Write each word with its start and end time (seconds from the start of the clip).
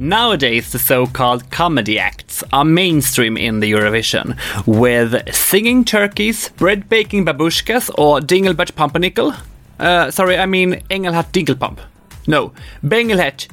Nowadays, 0.00 0.72
the 0.72 0.78
so-called 0.78 1.50
comedy 1.50 1.98
acts 1.98 2.42
are 2.54 2.64
mainstream 2.64 3.36
in 3.36 3.60
the 3.60 3.70
Eurovision, 3.70 4.34
with 4.66 5.30
singing 5.34 5.84
turkeys, 5.84 6.48
bread 6.56 6.88
baking 6.88 7.26
babushkas, 7.26 7.90
or 7.98 8.18
Dingelbert 8.18 8.74
Pumpernickel. 8.74 9.34
Uh, 9.78 10.10
sorry, 10.10 10.38
I 10.38 10.46
mean 10.46 10.82
Engelhardt 10.88 11.32
Dinkelpump. 11.32 11.80
No, 12.26 12.54
Bengelhet. 12.82 13.46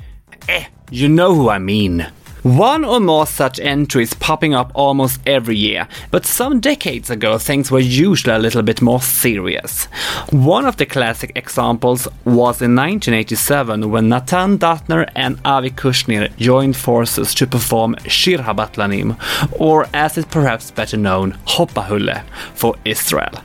Eh, 0.47 0.67
you 0.89 1.09
know 1.09 1.35
who 1.35 1.49
I 1.49 1.59
mean. 1.59 2.09
One 2.43 2.85
or 2.85 2.99
more 2.99 3.25
such 3.25 3.59
entries 3.59 4.13
popping 4.13 4.53
up 4.53 4.71
almost 4.75 5.19
every 5.25 5.57
year, 5.57 5.87
but 6.11 6.25
some 6.25 6.59
decades 6.59 7.09
ago 7.09 7.37
things 7.37 7.71
were 7.71 7.79
usually 7.79 8.35
a 8.35 8.39
little 8.39 8.61
bit 8.61 8.81
more 8.81 9.01
serious. 9.01 9.85
One 10.29 10.65
of 10.65 10.77
the 10.77 10.85
classic 10.85 11.31
examples 11.35 12.07
was 12.25 12.61
in 12.61 12.75
1987 12.75 13.89
when 13.89 14.09
Natan 14.09 14.59
Datner 14.59 15.09
and 15.15 15.39
Avi 15.43 15.71
Kushnir 15.71 16.35
joined 16.37 16.77
forces 16.77 17.33
to 17.35 17.47
perform 17.47 17.95
Shir 18.07 18.37
Habatlanim, 18.37 19.17
or 19.59 19.87
as 19.93 20.17
it's 20.17 20.27
perhaps 20.27 20.71
better 20.71 20.97
known, 20.97 21.33
Hoppahulle, 21.47 22.23
for 22.53 22.75
Israel. 22.85 23.41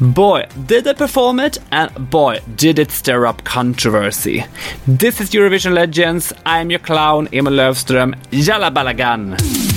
Boy, 0.00 0.46
did 0.66 0.84
they 0.84 0.94
perform 0.94 1.40
it, 1.40 1.58
and 1.70 2.10
boy, 2.10 2.40
did 2.56 2.78
it 2.78 2.90
stir 2.90 3.26
up 3.26 3.44
controversy. 3.44 4.44
This 4.86 5.20
is 5.20 5.30
Eurovision 5.30 5.74
Legends. 5.74 6.32
I'm 6.44 6.70
your 6.70 6.80
clown, 6.80 7.28
Emil 7.32 7.52
Löfström. 7.52 8.14
Yalla 8.30 8.70
Balagan! 8.70 9.71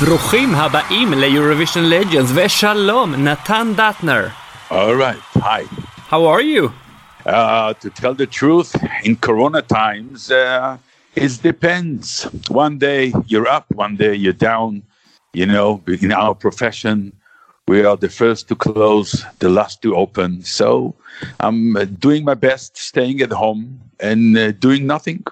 ברוכים 0.00 0.54
הבאים 0.54 1.12
ליורוvision 1.12 1.90
Legends 1.90 2.30
ושלום, 2.34 3.14
נתן 3.14 3.72
דטנר. 3.76 4.26
All 4.70 4.94
right. 4.94 5.38
Hi. 5.38 5.62
How 6.10 6.24
are 6.26 6.40
you? 6.40 6.72
Uh, 7.24 7.72
to 7.74 7.90
tell 7.90 8.14
the 8.14 8.26
truth, 8.26 8.74
in 9.04 9.16
Corona 9.16 9.62
times, 9.62 10.30
uh, 10.30 10.76
it 11.14 11.32
depends. 11.42 12.24
One 12.48 12.78
day 12.78 13.12
you're 13.26 13.48
up, 13.48 13.66
one 13.74 13.96
day 13.96 14.14
you're 14.14 14.40
down. 14.50 14.82
You 15.32 15.46
know, 15.46 15.82
in 15.86 16.12
our 16.12 16.34
profession, 16.34 17.12
we 17.68 17.84
are 17.84 17.96
the 17.96 18.08
first 18.08 18.48
to 18.48 18.54
close, 18.54 19.24
the 19.40 19.48
last 19.48 19.82
to 19.82 19.96
open. 19.96 20.42
So 20.42 20.94
I'm 21.40 21.76
uh, 21.76 21.84
doing 22.06 22.24
my 22.24 22.34
best, 22.34 22.76
staying 22.76 23.20
at 23.22 23.32
home 23.32 23.80
and 23.98 24.36
uh, 24.36 24.52
doing 24.52 24.86
nothing. 24.86 25.24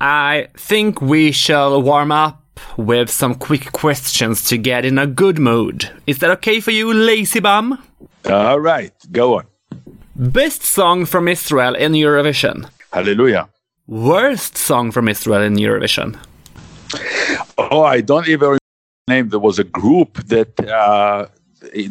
I 0.00 0.48
think 0.56 1.00
we 1.00 1.32
shall 1.32 1.80
warm 1.82 2.12
up 2.12 2.39
with 2.77 3.09
some 3.09 3.35
quick 3.35 3.71
questions 3.71 4.43
to 4.45 4.57
get 4.57 4.85
in 4.85 4.97
a 4.97 5.07
good 5.07 5.39
mood. 5.39 5.89
Is 6.07 6.19
that 6.19 6.29
okay 6.31 6.59
for 6.59 6.71
you, 6.71 6.93
lazy 6.93 7.39
bum? 7.39 7.81
All 8.29 8.59
right, 8.59 8.93
go 9.11 9.37
on. 9.37 9.45
Best 10.15 10.63
song 10.63 11.05
from 11.05 11.27
Israel 11.27 11.75
in 11.75 11.93
Eurovision. 11.93 12.69
Hallelujah. 12.91 13.49
Worst 13.87 14.57
song 14.57 14.91
from 14.91 15.07
Israel 15.07 15.41
in 15.41 15.55
Eurovision. 15.55 16.17
Oh, 17.57 17.83
I 17.83 18.01
don't 18.01 18.27
even 18.27 18.39
remember 18.41 18.59
the 19.07 19.13
name. 19.13 19.29
There 19.29 19.39
was 19.39 19.59
a 19.59 19.63
group 19.63 20.17
that 20.27 20.59
uh, 20.69 21.27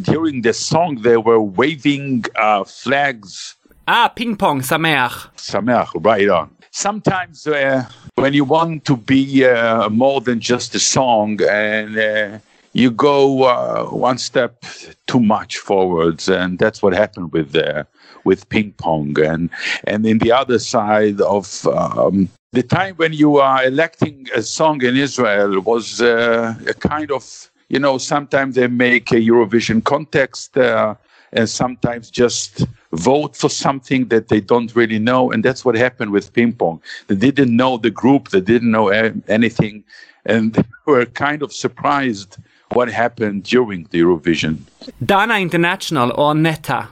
during 0.03 0.43
the 0.43 0.53
song 0.53 1.03
they 1.03 1.17
were 1.17 1.41
waving 1.41 2.25
uh, 2.37 2.65
flags. 2.65 3.57
Ah, 3.89 4.09
Ping 4.09 4.37
Pong, 4.37 4.61
Sameach. 4.61 5.29
Sameach, 5.37 5.89
right 6.05 6.29
on. 6.29 6.55
Sometimes 6.71 7.47
uh, 7.47 7.85
when 8.21 8.35
you 8.35 8.45
want 8.45 8.85
to 8.85 8.97
be 8.97 9.47
uh, 9.47 9.89
more 9.89 10.21
than 10.21 10.41
just 10.41 10.75
a 10.75 10.79
song 10.79 11.41
and 11.49 11.99
uh, 11.99 12.39
you 12.75 12.91
go 12.91 13.45
uh, 13.45 13.85
one 13.87 14.19
step 14.19 14.65
too 15.07 15.21
much 15.21 15.57
forwards, 15.59 16.29
and 16.29 16.59
that's 16.59 16.83
what 16.83 16.93
happened 16.93 17.33
with 17.33 17.57
uh, 17.57 17.85
with 18.25 18.49
ping 18.51 18.73
pong. 18.73 19.19
And 19.19 19.51
and 19.85 20.07
in 20.07 20.19
the 20.19 20.33
other 20.33 20.59
side 20.59 21.21
of 21.23 21.67
um, 21.67 22.29
the 22.53 22.63
time 22.63 22.95
when 22.97 23.13
you 23.13 23.39
are 23.39 23.65
electing 23.65 24.29
a 24.35 24.43
song 24.43 24.85
in 24.85 24.97
Israel 24.97 25.61
was 25.61 26.01
uh, 26.01 26.55
a 26.69 26.75
kind 26.75 27.11
of 27.11 27.51
you 27.69 27.79
know 27.79 27.99
sometimes 27.99 28.55
they 28.55 28.69
make 28.69 29.11
a 29.13 29.17
Eurovision 29.17 29.83
context. 29.83 30.57
Uh, 30.57 30.95
and 31.33 31.49
sometimes 31.49 32.11
just 32.11 32.67
vote 32.93 33.37
for 33.37 33.49
something 33.49 34.09
that 34.09 34.29
they 34.29 34.41
don't 34.41 34.75
really 34.75 34.99
know. 34.99 35.31
And 35.31 35.45
that's 35.45 35.65
what 35.65 35.75
happened 35.75 36.11
with 36.11 36.33
ping 36.33 36.53
pong. 36.53 36.83
They 37.07 37.17
didn't 37.17 37.55
know 37.55 37.77
the 37.77 37.91
group, 37.91 38.31
they 38.31 38.41
didn't 38.41 38.71
know 38.71 38.89
anything, 38.89 39.85
and 40.25 40.53
they 40.55 40.65
were 40.87 41.07
kind 41.07 41.43
of 41.43 41.53
surprised 41.53 42.37
what 42.73 42.89
happened 42.91 43.45
during 43.45 43.87
the 43.91 44.01
Eurovision. 44.01 44.59
Dana 45.05 45.39
International 45.39 46.13
or 46.17 46.35
Netta. 46.35 46.89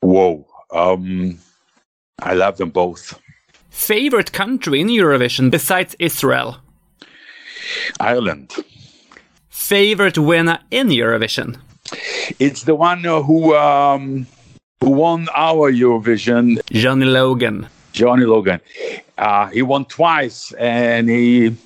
Whoa. 0.00 0.46
Um, 0.70 1.38
I 2.20 2.34
love 2.34 2.56
them 2.58 2.70
both. 2.70 3.20
Favorite 3.70 4.32
country 4.32 4.80
in 4.80 4.88
Eurovision 4.88 5.50
besides 5.50 5.94
Israel. 5.98 6.58
Ireland. 8.00 8.54
Favorite 9.48 10.18
winner 10.18 10.58
in 10.70 10.88
Eurovision. 10.88 11.58
It's 12.38 12.62
the 12.62 12.74
one 12.74 13.04
who 13.04 13.54
um, 13.54 14.26
who 14.80 14.90
won 14.90 15.28
our 15.34 15.72
Eurovision, 15.72 16.60
Johnny 16.70 17.06
Logan. 17.06 17.68
Johnny 17.92 18.24
Logan. 18.24 18.60
Uh, 19.18 19.46
he 19.48 19.62
won 19.62 19.84
twice, 19.86 20.52
and 20.52 21.08
he 21.08 21.56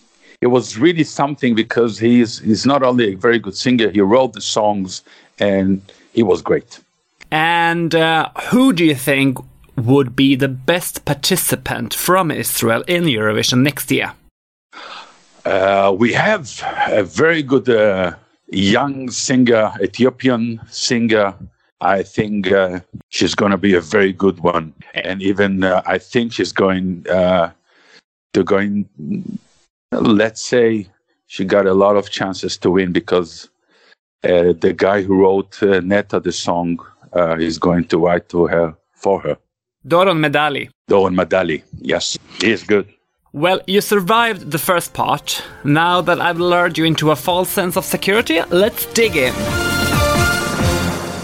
it 0.40 0.46
was 0.46 0.78
really 0.78 1.04
something 1.04 1.54
because 1.54 1.98
he's 1.98 2.38
he's 2.38 2.64
not 2.64 2.82
only 2.82 3.12
a 3.12 3.16
very 3.16 3.38
good 3.38 3.56
singer, 3.56 3.90
he 3.90 4.00
wrote 4.00 4.32
the 4.32 4.40
songs, 4.40 5.02
and 5.38 5.80
he 6.12 6.22
was 6.22 6.40
great. 6.42 6.80
And 7.30 7.94
uh, 7.94 8.30
who 8.50 8.72
do 8.72 8.84
you 8.84 8.94
think 8.94 9.38
would 9.76 10.16
be 10.16 10.34
the 10.34 10.48
best 10.48 11.04
participant 11.04 11.94
from 11.94 12.30
Israel 12.30 12.82
in 12.86 13.04
Eurovision 13.04 13.62
next 13.62 13.90
year? 13.90 14.12
Uh, 15.44 15.94
we 15.96 16.12
have 16.12 16.62
a 16.88 17.02
very 17.02 17.42
good 17.42 17.68
uh, 17.68 18.12
young 18.50 19.10
singer, 19.10 19.72
Ethiopian 19.82 20.60
singer. 20.70 21.34
I 21.80 22.02
think 22.02 22.52
uh, 22.52 22.80
she's 23.08 23.34
going 23.34 23.52
to 23.52 23.56
be 23.56 23.74
a 23.74 23.80
very 23.80 24.12
good 24.12 24.40
one, 24.40 24.74
and 24.94 25.22
even 25.22 25.64
uh, 25.64 25.82
I 25.86 25.98
think 25.98 26.32
she's 26.32 26.52
going 26.52 27.06
uh, 27.08 27.52
to 28.34 28.44
going. 28.44 28.88
Let's 29.92 30.42
say 30.42 30.86
she 31.26 31.44
got 31.44 31.66
a 31.66 31.74
lot 31.74 31.96
of 31.96 32.10
chances 32.10 32.58
to 32.58 32.70
win 32.70 32.92
because 32.92 33.48
uh, 34.24 34.52
the 34.60 34.74
guy 34.76 35.02
who 35.02 35.22
wrote 35.22 35.62
uh, 35.62 35.80
Netta 35.80 36.20
the 36.20 36.32
song 36.32 36.78
uh, 37.16 37.36
is 37.38 37.58
going 37.58 37.84
to 37.86 37.98
write 37.98 38.28
to 38.28 38.46
her 38.46 38.76
for 38.92 39.20
her. 39.20 39.38
Doron 39.86 40.18
Medalie. 40.18 40.68
Doron 40.88 41.14
Medalie, 41.14 41.62
yes, 41.80 42.18
he 42.40 42.50
is 42.50 42.62
good. 42.62 42.86
Well, 43.32 43.60
you 43.66 43.80
survived 43.80 44.50
the 44.50 44.58
first 44.58 44.92
part. 44.92 45.42
Now 45.64 46.00
that 46.00 46.20
I've 46.20 46.40
lured 46.40 46.76
you 46.76 46.84
into 46.84 47.12
a 47.12 47.16
false 47.16 47.48
sense 47.48 47.76
of 47.76 47.84
security, 47.84 48.42
let's 48.50 48.86
dig 48.92 49.16
in. 49.16 49.69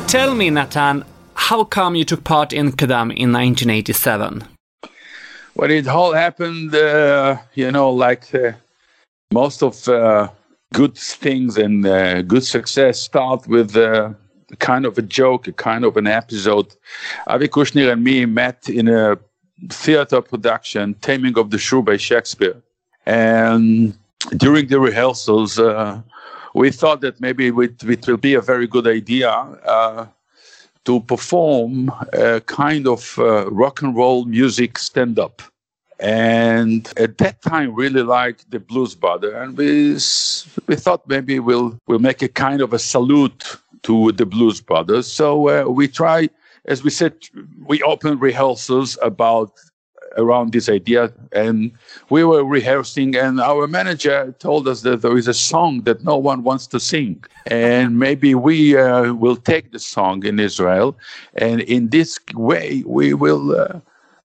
Tell 0.09 0.37
me, 0.37 0.51
Nathan, 0.51 1.05
how 1.35 1.65
come 1.65 1.97
you 1.97 2.05
took 2.05 2.23
part 2.23 2.53
in 2.53 2.71
Kdam 2.71 3.13
in 3.13 3.33
1987? 3.33 4.45
Well, 5.57 5.71
it 5.71 5.89
all 5.89 6.13
happened, 6.13 6.73
uh, 6.77 7.39
you 7.55 7.73
know, 7.73 7.91
like 7.91 8.33
uh, 8.33 8.53
most 9.33 9.65
of 9.65 9.89
uh, 9.89 10.29
good 10.73 10.97
things 10.97 11.59
and 11.59 11.85
uh, 11.85 12.23
good 12.23 12.45
success 12.45 13.01
start 13.01 13.49
with 13.49 13.77
uh, 13.77 14.11
a 14.53 14.57
kind 14.57 14.87
of 14.87 14.97
a 14.97 15.03
joke, 15.03 15.49
a 15.49 15.53
kind 15.53 15.85
of 15.85 15.97
an 15.97 16.07
episode. 16.07 16.73
Avi 17.27 17.49
Kushner 17.49 17.91
and 17.91 18.05
me 18.05 18.27
met 18.27 18.69
in 18.69 18.89
a 18.89 19.19
theater 19.71 20.23
production, 20.23 20.95
Taming 21.01 21.37
of 21.37 21.51
the 21.51 21.59
Shrew 21.59 21.83
by 21.83 21.97
Shakespeare. 21.97 22.63
And 23.07 23.99
during 24.37 24.69
the 24.69 24.79
rehearsals, 24.79 25.59
uh, 25.59 26.01
we 26.57 26.71
thought 26.71 27.03
that 27.03 27.21
maybe 27.21 27.49
it, 27.49 27.85
it 27.85 28.07
will 28.07 28.17
be 28.17 28.35
a 28.35 28.41
very 28.41 28.67
good 28.67 28.87
idea 28.87 29.31
uh, 29.31 30.07
to 30.87 31.01
perform 31.01 31.93
a 32.15 32.41
kind 32.41 32.89
of 32.89 33.19
uh, 33.19 33.51
rock 33.51 33.83
and 33.83 33.95
roll 33.95 34.25
music 34.25 34.79
stand 34.79 35.19
up. 35.19 35.43
And 36.01 36.91
at 36.97 37.19
that 37.19 37.43
time, 37.43 37.75
really 37.75 38.03
liked 38.03 38.51
the 38.51 38.61
Blues 38.61 38.95
Brother, 38.95 39.35
and 39.37 39.57
we 39.57 39.95
we 40.67 40.77
thought 40.77 41.09
maybe 41.09 41.39
we'll 41.39 41.79
we'll 41.87 42.07
make 42.11 42.21
a 42.21 42.29
kind 42.29 42.61
of 42.61 42.75
a 42.75 42.79
salute 42.79 43.57
to 43.85 44.13
the 44.13 44.27
Blues 44.27 44.61
Brothers. 44.61 45.07
So 45.11 45.49
uh, 45.49 45.71
we 45.71 45.89
try, 45.89 46.29
as 46.67 46.83
we 46.85 46.91
said, 46.91 47.15
we 47.67 47.83
opened 47.83 48.21
rehearsals 48.21 48.99
about 49.01 49.53
around 50.17 50.53
this 50.53 50.69
idea, 50.69 51.13
and 51.33 51.73
we 52.11 52.25
were 52.25 52.45
rehearsing, 52.45 53.17
and 53.17 53.41
our 53.41 53.67
manager 53.67 54.35
told 54.39 54.69
us 54.69 54.83
that 54.83 55.03
there 55.03 55.17
is 55.17 55.29
a 55.29 55.35
song 55.35 55.83
that 55.83 56.05
no 56.05 56.17
one 56.17 56.43
wants 56.43 56.67
to 56.69 56.81
sing, 56.81 57.23
and 57.47 57.99
maybe 57.99 58.35
we 58.35 58.77
uh, 58.77 59.13
will 59.15 59.37
take 59.37 59.73
the 59.73 59.79
song 59.79 60.25
in 60.25 60.39
Israel, 60.41 60.97
and 61.35 61.61
in 61.63 61.89
this 61.89 62.19
way 62.35 62.83
we 62.87 63.15
will. 63.15 63.59
Uh, 63.59 63.81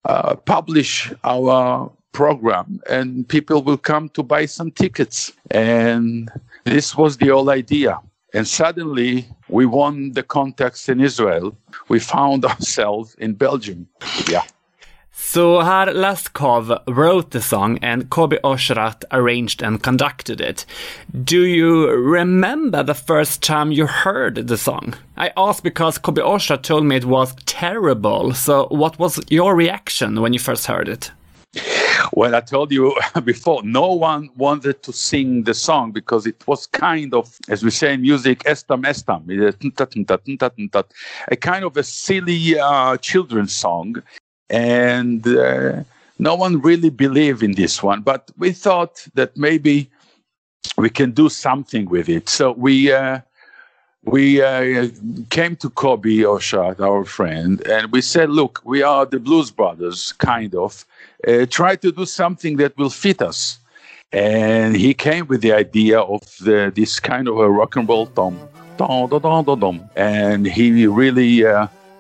uh, 0.06 0.36
publish 0.36 1.14
our 1.24 1.92
program 2.12 2.82
and 2.90 3.28
people 3.28 3.62
will 3.62 3.78
come 3.78 4.10
to 4.10 4.24
buy 4.24 4.46
some 4.46 4.72
tickets. 4.72 5.32
And 5.52 6.30
this 6.64 6.96
was 6.96 7.18
the 7.18 7.28
whole 7.28 7.50
idea. 7.50 8.00
And 8.34 8.48
suddenly 8.48 9.28
we 9.50 9.66
won 9.66 10.14
the 10.14 10.24
contest 10.24 10.90
in 10.90 11.02
Israel. 11.02 11.56
We 11.90 12.00
found 12.00 12.46
ourselves 12.52 13.16
in 13.20 13.34
Belgium. 13.34 13.88
Yeah. 14.28 14.44
So 15.24 15.62
här 15.62 15.94
Laskov 15.94 16.78
wrote 16.88 17.30
the 17.30 17.42
song 17.42 17.78
and 17.82 18.10
Kobi 18.10 18.40
Oshrat 18.44 19.04
arranged 19.12 19.62
and 19.62 19.82
conducted 19.82 20.42
it. 20.42 20.66
Do 21.24 21.46
you 21.46 21.90
remember 21.92 22.84
the 22.84 22.96
first 22.96 23.42
time 23.42 23.72
you 23.72 23.86
heard 23.86 24.48
the 24.48 24.58
song? 24.58 24.96
I 25.18 25.32
asked 25.38 25.64
because 25.64 26.00
Kobi 26.00 26.24
Oshrat 26.24 26.64
told 26.64 26.86
me 26.86 26.96
it 26.96 27.06
was 27.06 27.36
terrible. 27.46 28.34
So 28.34 28.68
what 28.72 28.98
was 29.00 29.20
your 29.30 29.56
reaction 29.56 30.22
when 30.22 30.34
you 30.34 30.40
first 30.40 30.66
heard 30.66 30.90
it? 30.90 31.12
Well, 32.14 32.36
I 32.36 32.42
told 32.42 32.72
you 32.72 32.98
before, 33.24 33.62
no 33.64 33.94
one 33.94 34.30
wanted 34.36 34.82
to 34.84 34.92
sing 34.92 35.44
the 35.44 35.54
song 35.54 35.92
because 35.92 36.26
it 36.26 36.46
was 36.48 36.66
kind 36.66 37.14
of, 37.14 37.38
as 37.48 37.64
we 37.64 37.70
say 37.70 37.94
in 37.94 38.02
music, 38.02 38.40
estam 38.46 38.84
estam, 38.84 39.24
a 41.28 41.36
kind 41.36 41.64
of 41.64 41.78
a 41.78 41.84
silly 41.84 42.60
uh, 42.60 42.98
children's 42.98 43.54
song 43.54 44.02
and 44.52 45.26
uh, 45.26 45.84
no 46.20 46.36
one 46.36 46.62
really 46.62 46.90
believed 46.90 47.42
in 47.42 47.54
this 47.54 47.82
one. 47.82 48.02
But 48.02 48.30
we 48.38 48.52
thought 48.52 49.08
that 49.16 49.36
maybe 49.36 49.90
we 50.78 50.90
can 50.90 51.12
do 51.12 51.30
something 51.30 51.90
with 51.90 52.10
it. 52.10 52.30
So 52.30 52.52
we 52.52 52.92
uh, 52.92 53.22
we 54.04 54.42
uh, 54.42 54.90
came 55.30 55.56
to 55.58 55.70
Kobi 55.70 56.20
Oshrat, 56.24 56.80
our 56.80 57.06
friend, 57.06 57.66
and 57.68 57.92
we 57.92 58.02
said, 58.02 58.30
"Look, 58.30 58.62
we 58.64 58.84
are 58.84 59.06
the 59.06 59.20
Blues 59.20 59.52
Brothers, 59.52 60.12
kind 60.14 60.54
of. 60.54 60.86
Uh, 61.28 61.46
try 61.50 61.76
to 61.78 61.92
do 61.92 62.06
something 62.06 62.58
that 62.58 62.78
will 62.78 62.90
fit 62.90 63.22
us." 63.22 63.58
And 64.12 64.76
he 64.76 64.94
came 64.94 65.28
with 65.28 65.42
the 65.42 65.54
idea 65.54 66.02
of 66.02 66.22
the, 66.42 66.70
this 66.76 67.00
kind 67.00 67.30
of 67.30 67.38
a 67.38 67.50
rock 67.50 67.78
and 67.78 67.88
roll 67.88 68.08
tom, 68.08 68.38
and 69.96 70.46
he 70.46 70.86
really 70.88 71.46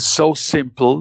is 0.00 0.06
so 0.06 0.32
simple 0.34 0.96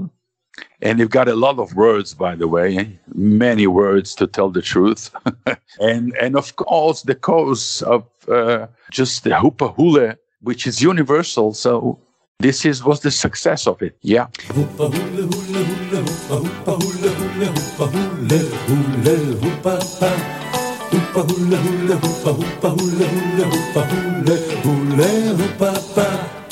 and 0.81 0.99
you've 0.99 1.17
got 1.19 1.27
a 1.29 1.35
lot 1.45 1.57
of 1.63 1.67
words 1.75 2.09
by 2.25 2.33
the 2.41 2.47
way 2.47 2.99
many 3.15 3.65
words 3.65 4.13
to 4.19 4.25
tell 4.27 4.49
the 4.57 4.61
truth. 4.73 5.03
And 5.89 6.05
and 6.23 6.33
of 6.41 6.47
course 6.55 6.99
the 7.09 7.17
cause 7.29 7.65
of 7.93 8.01
uh, 8.27 8.67
just 8.99 9.23
the 9.23 9.33
hoopa 9.41 9.67
hule 9.77 10.07
which 10.47 10.61
is 10.69 10.75
universal 10.91 11.47
so 11.65 11.71
this 12.45 12.59
is 12.69 12.77
was 12.89 12.99
the 13.07 13.13
success 13.25 13.61
of 13.71 13.77
it 13.87 13.93
yeah 14.13 14.27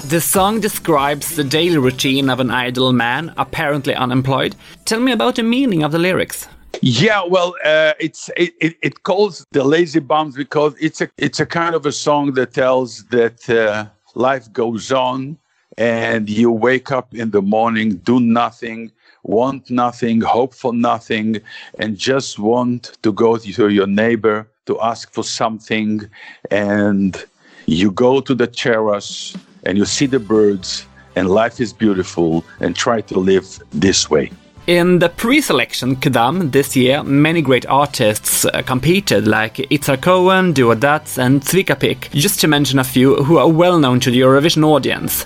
the 0.09 0.21
song 0.21 0.61
describes 0.61 1.35
the 1.35 1.43
daily 1.43 1.77
routine 1.77 2.29
of 2.29 2.39
an 2.39 2.49
idle 2.49 2.93
man, 2.93 3.33
apparently 3.35 3.93
unemployed. 3.93 4.55
Tell 4.85 5.01
me 5.01 5.11
about 5.11 5.35
the 5.35 5.43
meaning 5.43 5.83
of 5.83 5.91
the 5.91 5.99
lyrics. 5.99 6.47
Yeah, 6.81 7.23
well, 7.27 7.55
uh, 7.65 7.93
it's 7.99 8.29
it, 8.37 8.53
it, 8.61 8.77
it, 8.81 9.03
calls 9.03 9.45
the 9.51 9.65
lazy 9.65 9.99
bums 9.99 10.35
because 10.35 10.75
it's 10.79 11.01
a 11.01 11.09
it's 11.17 11.41
a 11.41 11.45
kind 11.45 11.75
of 11.75 11.85
a 11.85 11.91
song 11.91 12.33
that 12.33 12.53
tells 12.53 13.03
that 13.05 13.49
uh, 13.49 13.87
life 14.15 14.51
goes 14.53 14.91
on, 14.91 15.37
and 15.77 16.29
you 16.29 16.51
wake 16.51 16.91
up 16.91 17.13
in 17.13 17.31
the 17.31 17.41
morning, 17.41 17.97
do 17.97 18.19
nothing, 18.19 18.91
want 19.23 19.69
nothing, 19.69 20.21
hope 20.21 20.53
for 20.53 20.73
nothing, 20.73 21.41
and 21.79 21.97
just 21.97 22.39
want 22.39 22.97
to 23.01 23.11
go 23.11 23.37
to 23.37 23.69
your 23.69 23.87
neighbor 23.87 24.47
to 24.67 24.79
ask 24.79 25.11
for 25.11 25.23
something, 25.23 26.07
and 26.49 27.25
you 27.65 27.91
go 27.91 28.21
to 28.21 28.33
the 28.35 28.47
terrace 28.47 29.35
and 29.67 29.77
you 29.77 29.85
see 29.85 30.07
the 30.07 30.19
birds 30.19 30.87
and 31.15 31.29
life 31.29 31.59
is 31.59 31.73
beautiful 31.73 32.43
and 32.59 32.75
try 32.75 33.01
to 33.01 33.19
live 33.19 33.59
this 33.71 34.09
way. 34.09 34.31
In 34.67 34.99
the 34.99 35.09
pre-selection 35.09 35.95
Kdam 35.95 36.51
this 36.51 36.75
year, 36.75 37.03
many 37.03 37.41
great 37.41 37.65
artists 37.67 38.43
uh, 38.43 38.61
competed 38.63 39.25
like 39.25 39.55
Itzhak 39.55 40.01
Cohen, 40.01 40.51
Duo 40.53 40.75
Datz 40.75 41.17
and 41.17 41.41
Zvika 41.41 41.79
Pick, 41.79 42.09
just 42.11 42.41
to 42.41 42.47
mention 42.47 42.77
a 42.79 42.83
few 42.83 43.23
who 43.23 43.37
are 43.37 43.47
well 43.47 43.79
known 43.79 43.99
to 44.01 44.11
the 44.11 44.19
Eurovision 44.19 44.65
audience. 44.65 45.25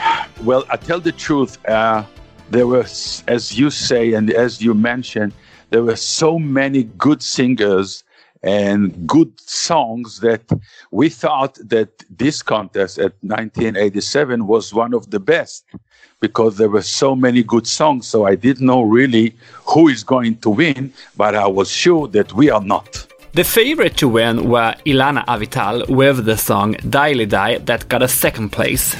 well, 0.43 0.65
I 0.69 0.77
tell 0.77 0.99
the 0.99 1.11
truth. 1.11 1.57
Uh, 1.67 2.03
there 2.49 2.67
was, 2.67 3.23
as 3.27 3.57
you 3.57 3.69
say, 3.69 4.13
and 4.13 4.29
as 4.31 4.61
you 4.61 4.73
mentioned, 4.73 5.33
there 5.69 5.83
were 5.83 5.95
so 5.95 6.37
many 6.37 6.83
good 6.83 7.23
singers 7.23 8.03
and 8.43 9.07
good 9.07 9.39
songs 9.39 10.19
that 10.19 10.41
we 10.89 11.07
thought 11.09 11.57
that 11.63 12.03
this 12.09 12.41
contest 12.41 12.97
at 12.97 13.13
1987 13.21 14.47
was 14.47 14.73
one 14.73 14.93
of 14.93 15.11
the 15.11 15.19
best 15.19 15.65
because 16.19 16.57
there 16.57 16.69
were 16.69 16.81
so 16.81 17.15
many 17.15 17.43
good 17.43 17.67
songs. 17.67 18.07
So 18.07 18.25
I 18.25 18.35
didn't 18.35 18.65
know 18.65 18.81
really 18.81 19.35
who 19.65 19.87
is 19.87 20.03
going 20.03 20.37
to 20.39 20.49
win, 20.49 20.93
but 21.15 21.35
I 21.35 21.47
was 21.47 21.69
sure 21.69 22.07
that 22.09 22.33
we 22.33 22.49
are 22.49 22.61
not. 22.61 23.07
The 23.33 23.43
favorite 23.45 23.95
to 23.97 24.09
win 24.09 24.49
were 24.49 24.75
Ilana 24.85 25.25
Avital 25.25 25.87
with 25.87 26.25
the 26.25 26.35
song 26.35 26.73
Daily 26.89 27.25
Die 27.25 27.59
that 27.59 27.87
got 27.87 28.01
a 28.01 28.07
second 28.07 28.49
place. 28.49 28.93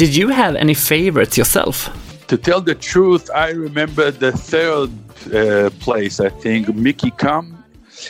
Did 0.00 0.16
you 0.16 0.28
have 0.28 0.56
any 0.56 0.72
favorites 0.72 1.36
yourself? 1.36 1.90
To 2.28 2.38
tell 2.38 2.62
the 2.62 2.74
truth, 2.74 3.28
I 3.34 3.50
remember 3.50 4.10
the 4.10 4.32
third 4.32 4.88
uh, 5.34 5.68
place, 5.78 6.20
I 6.20 6.30
think, 6.30 6.74
Miki 6.74 7.10
Kam. 7.10 7.62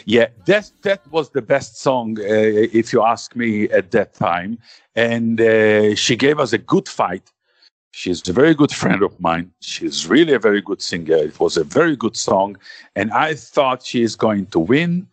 Yeah, 0.05 0.29
that 0.47 0.71
that 0.83 1.01
was 1.11 1.31
the 1.31 1.43
best 1.43 1.81
song, 1.81 2.17
uh, 2.21 2.23
if 2.81 2.93
you 2.93 3.03
ask 3.03 3.35
me, 3.35 3.69
at 3.71 3.91
that 3.91 4.15
time. 4.15 4.59
And 4.95 5.41
uh, 5.41 5.97
she 5.97 6.15
gave 6.15 6.39
us 6.39 6.53
a 6.53 6.59
good 6.59 6.89
fight. 6.89 7.29
She's 7.91 8.29
a 8.29 8.33
very 8.33 8.55
good 8.55 8.71
friend 8.71 9.03
of 9.03 9.19
mine. 9.19 9.51
She's 9.59 10.07
really 10.07 10.35
a 10.35 10.39
very 10.39 10.63
good 10.63 10.81
singer. 10.81 11.17
It 11.17 11.41
was 11.41 11.57
a 11.57 11.65
very 11.65 11.97
good 11.97 12.17
song, 12.17 12.57
and 12.95 13.11
I 13.11 13.35
thought 13.35 13.85
she 13.85 14.03
is 14.03 14.15
going 14.15 14.47
to 14.55 14.61
win. 14.61 15.09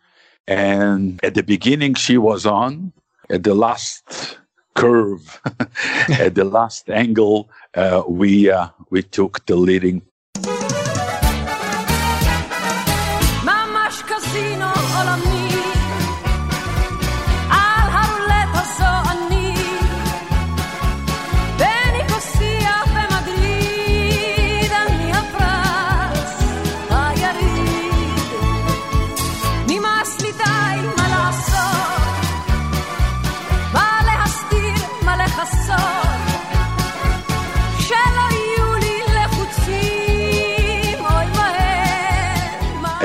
And 0.46 1.18
at 1.24 1.34
the 1.34 1.42
beginning, 1.42 1.94
she 1.94 2.18
was 2.18 2.46
on. 2.46 2.92
At 3.30 3.42
the 3.42 3.54
last 3.54 4.37
curve, 4.78 5.40
at 6.24 6.34
the 6.34 6.44
last 6.44 6.88
angle, 6.88 7.50
uh, 7.74 8.02
we 8.08 8.50
uh, 8.50 8.68
we 8.90 9.02
took 9.02 9.44
the 9.46 9.56
leading 9.56 10.02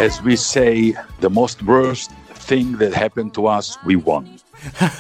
as 0.04 0.22
we 0.22 0.36
say, 0.36 0.94
the 1.22 1.30
most 1.30 1.64
worst 1.64 2.12
thing 2.50 2.74
that 2.74 2.94
happened 2.94 3.34
to 3.34 3.48
us, 3.48 3.78
we 3.86 3.96
won. 3.96 4.38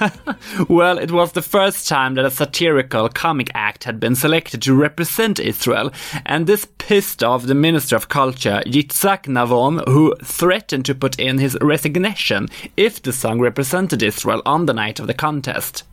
well, 0.69 0.97
it 0.97 1.11
was 1.11 1.33
the 1.33 1.41
first 1.41 1.89
time 1.89 2.15
that 2.15 2.23
a 2.23 2.31
satirical 2.31 3.09
comic 3.09 3.49
act 3.53 3.83
had 3.83 3.99
been 3.99 4.15
selected 4.15 4.61
to 4.61 4.73
represent 4.73 5.41
Israel, 5.41 5.91
and 6.25 6.47
this 6.47 6.65
pissed 6.77 7.21
off 7.21 7.43
the 7.43 7.53
Minister 7.53 7.97
of 7.97 8.07
Culture, 8.07 8.63
Yitzhak 8.65 9.23
Navon, 9.23 9.85
who 9.89 10.15
threatened 10.23 10.85
to 10.85 10.95
put 10.95 11.19
in 11.19 11.37
his 11.37 11.57
resignation 11.59 12.47
if 12.77 13.01
the 13.01 13.11
song 13.11 13.41
represented 13.41 14.01
Israel 14.01 14.41
on 14.45 14.67
the 14.67 14.73
night 14.73 15.01
of 15.01 15.07
the 15.07 15.13
contest. 15.13 15.83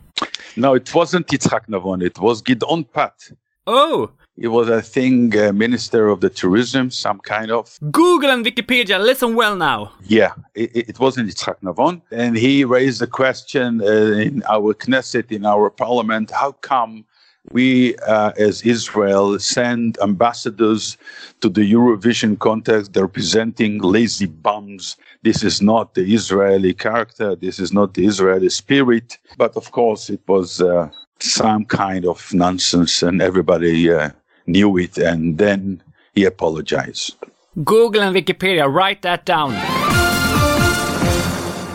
No, 0.55 0.73
it 0.73 0.95
wasn't 0.95 1.27
Yitzhak 1.27 1.67
Navon, 1.67 2.01
it 2.01 2.17
was 2.17 2.41
Gideon 2.41 2.85
Patt. 2.85 3.29
Oh, 3.67 4.11
he 4.41 4.47
was, 4.47 4.71
I 4.71 4.81
think, 4.81 5.37
uh, 5.37 5.53
Minister 5.53 6.07
of 6.07 6.19
the 6.21 6.29
Tourism, 6.29 6.89
some 6.89 7.19
kind 7.19 7.51
of. 7.51 7.77
Google 7.91 8.31
and 8.31 8.43
Wikipedia, 8.43 8.99
listen 8.99 9.35
well 9.35 9.55
now. 9.55 9.93
Yeah, 10.03 10.33
it, 10.55 10.89
it 10.89 10.99
wasn't 10.99 11.29
Yitzhak 11.29 11.57
Navon. 11.61 12.01
And 12.11 12.35
he 12.35 12.65
raised 12.65 13.01
the 13.01 13.07
question 13.07 13.81
uh, 13.81 13.85
in 13.85 14.41
our 14.49 14.73
Knesset, 14.73 15.31
in 15.31 15.45
our 15.45 15.69
parliament, 15.69 16.31
how 16.31 16.53
come 16.53 17.05
we, 17.51 17.95
uh, 17.97 18.31
as 18.35 18.63
Israel, 18.63 19.37
send 19.37 19.99
ambassadors 20.01 20.97
to 21.41 21.47
the 21.47 21.71
Eurovision 21.71 22.39
contest 22.39 22.93
They're 22.93 23.07
presenting 23.07 23.77
lazy 23.79 24.25
bums. 24.25 24.97
This 25.21 25.43
is 25.43 25.61
not 25.61 25.93
the 25.93 26.15
Israeli 26.15 26.73
character. 26.73 27.35
This 27.35 27.59
is 27.59 27.71
not 27.71 27.93
the 27.93 28.07
Israeli 28.07 28.49
spirit. 28.49 29.19
But 29.37 29.55
of 29.55 29.71
course, 29.71 30.09
it 30.09 30.21
was 30.27 30.61
uh, 30.61 30.89
some 31.19 31.65
kind 31.65 32.05
of 32.07 32.33
nonsense, 32.33 33.03
and 33.03 33.21
everybody 33.21 33.91
uh, 33.91 34.09
knew 34.47 34.77
it, 34.77 34.97
and 34.97 35.37
then 35.37 35.81
he 36.13 36.25
apologized. 36.25 37.15
Google 37.63 38.01
and 38.01 38.15
Wikipedia, 38.15 38.71
write 38.71 39.01
that 39.01 39.25
down. 39.25 39.53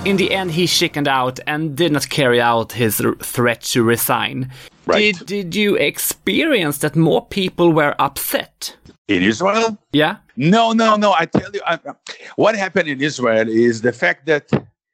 In 0.07 0.17
the 0.17 0.33
end, 0.33 0.53
he 0.53 0.67
chickened 0.67 1.09
out 1.09 1.41
and 1.47 1.77
did 1.77 1.93
not 1.93 2.09
carry 2.09 2.41
out 2.41 2.73
his 2.73 3.03
threat 3.21 3.61
to 3.63 3.83
resign. 3.83 4.51
Right. 4.87 5.17
Did, 5.17 5.27
did 5.27 5.57
you 5.57 5.75
experience 5.75 6.79
that 6.79 6.95
more 6.95 7.27
people 7.27 7.73
were 7.73 7.95
upset? 7.99 8.77
In 9.09 9.23
Israel? 9.23 9.77
Yeah. 9.93 10.17
No, 10.37 10.73
no, 10.73 10.97
no. 10.97 11.13
I 11.13 11.27
tell 11.27 11.51
you, 11.53 11.61
I, 11.67 11.79
what 12.37 12.55
happened 12.55 12.89
in 12.89 13.01
Israel 13.01 13.49
is 13.49 13.83
the 13.83 13.93
fact 13.93 14.27
that 14.27 14.51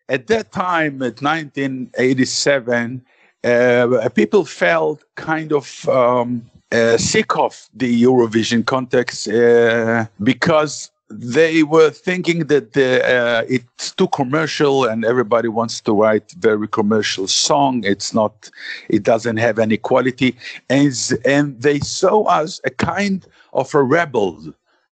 at 0.08 0.26
that 0.28 0.50
time, 0.50 1.02
at 1.02 1.20
1987, 1.20 3.04
uh, 3.44 4.08
people 4.14 4.44
felt 4.44 5.04
kind 5.16 5.52
of 5.52 5.88
um, 5.88 6.50
uh, 6.72 6.96
sick 6.96 7.36
of 7.36 7.68
the 7.74 8.02
Eurovision 8.02 8.64
context 8.64 9.28
uh, 9.28 10.06
because 10.22 10.90
they 11.10 11.62
were 11.62 11.90
thinking 11.90 12.46
that 12.46 12.72
the, 12.72 13.04
uh, 13.04 13.44
it's 13.48 13.92
too 13.92 14.08
commercial 14.08 14.84
and 14.84 15.04
everybody 15.04 15.48
wants 15.48 15.80
to 15.82 15.92
write 15.92 16.32
very 16.32 16.66
commercial 16.66 17.26
song. 17.26 17.84
It's 17.84 18.14
not, 18.14 18.50
it 18.88 19.02
doesn't 19.02 19.36
have 19.36 19.58
any 19.58 19.76
quality, 19.76 20.36
and 20.70 20.92
and 21.24 21.60
they 21.60 21.80
saw 21.80 22.24
us 22.24 22.60
a 22.64 22.70
kind 22.70 23.26
of 23.52 23.74
a 23.74 23.82
rebel 23.82 24.54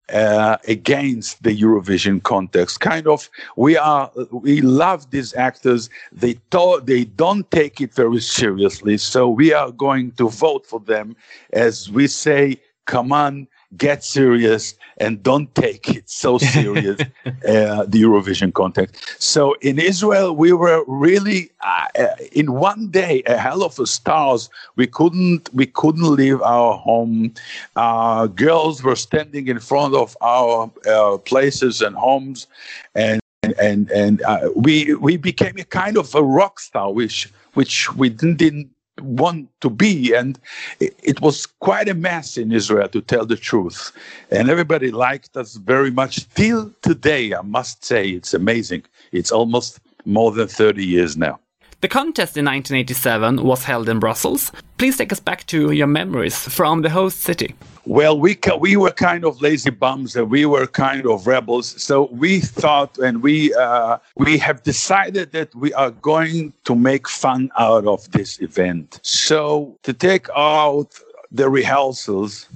uh, 0.09 0.57
against 0.67 1.43
the 1.43 1.55
Eurovision 1.55 2.21
context. 2.21 2.79
Kind 2.79 3.07
of, 3.07 3.29
we 3.55 3.77
are 3.77 4.11
we 4.31 4.61
love 4.61 5.09
these 5.11 5.33
actors. 5.35 5.89
They 6.11 6.33
thought 6.51 6.85
they 6.85 7.05
don't 7.05 7.49
take 7.51 7.81
it 7.81 7.93
very 7.93 8.21
seriously, 8.21 8.97
so 8.97 9.27
we 9.29 9.53
are 9.53 9.71
going 9.71 10.11
to 10.13 10.29
vote 10.29 10.65
for 10.65 10.79
them 10.79 11.15
as 11.53 11.89
we 11.91 12.07
say, 12.07 12.61
"Come 12.85 13.11
on, 13.11 13.47
get 13.77 14.03
serious 14.03 14.75
and 14.97 15.21
don't 15.23 15.53
take 15.55 15.89
it 15.89 16.09
so 16.09 16.37
serious 16.57 16.99
uh, 17.25 17.85
the 17.87 18.01
eurovision 18.01 18.53
context 18.53 19.21
so 19.21 19.53
in 19.61 19.79
israel 19.79 20.35
we 20.35 20.53
were 20.53 20.83
really 20.87 21.49
uh, 21.61 21.85
uh, 21.99 22.07
in 22.31 22.53
one 22.53 22.89
day 22.89 23.23
a 23.25 23.37
hell 23.37 23.63
of 23.63 23.79
a 23.79 23.87
stars. 23.87 24.49
We 24.75 24.87
couldn't 24.87 25.49
we 25.53 25.65
couldn't 25.65 26.15
leave 26.15 26.41
our 26.41 26.77
home. 26.77 27.33
Uh, 27.75 28.27
girls 28.27 28.83
were 28.83 28.95
standing 28.95 29.47
in 29.47 29.59
front 29.59 29.95
of 29.95 30.15
our 30.21 30.71
uh, 30.87 31.17
places 31.17 31.81
and 31.81 31.95
homes. 31.95 32.47
And 32.93 33.19
and 33.59 33.89
and 33.91 34.21
uh, 34.23 34.49
we 34.55 34.93
we 34.95 35.17
became 35.17 35.57
a 35.57 35.63
kind 35.63 35.97
of 35.97 36.13
a 36.15 36.23
rock 36.23 36.59
star 36.59 36.91
which 36.91 37.31
which 37.53 37.93
we 37.95 38.09
didn't, 38.09 38.37
didn't 38.37 38.69
want 39.01 39.49
to 39.61 39.69
be. 39.69 40.13
And 40.13 40.39
it, 40.79 41.21
was 41.21 41.45
quite 41.45 41.89
a 41.89 41.93
mess 41.93 42.37
in 42.37 42.51
Israel, 42.51 42.87
to 42.89 43.01
tell 43.01 43.25
the 43.25 43.35
truth. 43.35 43.91
And 44.31 44.49
everybody 44.49 44.91
liked 44.91 45.35
us 45.37 45.55
very 45.55 45.91
much. 45.91 46.27
Till 46.35 46.73
today, 46.81 47.33
I 47.33 47.41
must 47.41 47.83
say, 47.83 48.09
it's 48.09 48.33
amazing. 48.33 48.83
It's 49.11 49.31
almost 49.31 49.79
more 50.05 50.31
than 50.31 50.47
30 50.47 50.85
years 50.85 51.17
now. 51.17 51.39
The 51.81 51.87
contest 51.89 52.37
in 52.37 52.45
1987 52.45 53.43
was 53.43 53.63
held 53.63 53.89
in 53.89 53.99
Brussels. 53.99 54.51
Please 54.77 54.97
take 54.97 55.11
us 55.11 55.19
back 55.19 55.45
to 55.47 55.71
your 55.71 55.87
memories 55.87 56.37
from 56.37 56.81
the 56.81 56.89
host 56.89 57.19
city. 57.19 57.53
Well, 57.85 58.19
we 58.19 58.37
we 58.59 58.77
were 58.77 58.91
kind 58.91 59.25
of 59.25 59.41
lazy 59.41 59.69
bums 59.69 60.15
and 60.15 60.31
we 60.31 60.45
were 60.45 60.67
kind 60.67 61.05
of 61.05 61.27
rebels. 61.27 61.81
So 61.81 62.09
we 62.11 62.39
thought, 62.39 62.97
and 62.97 63.21
we 63.21 63.53
uh, 63.53 63.97
we 64.15 64.37
have 64.39 64.63
decided 64.63 65.33
that 65.33 65.53
we 65.53 65.73
are 65.73 65.91
going 65.91 66.53
to 66.63 66.75
make 66.75 67.07
fun 67.07 67.51
out 67.59 67.85
of 67.85 68.09
this 68.11 68.41
event. 68.41 68.99
So 69.03 69.77
to 69.83 69.93
take 69.93 70.27
out 70.35 70.99
the 71.31 71.49
rehearsals, 71.49 72.47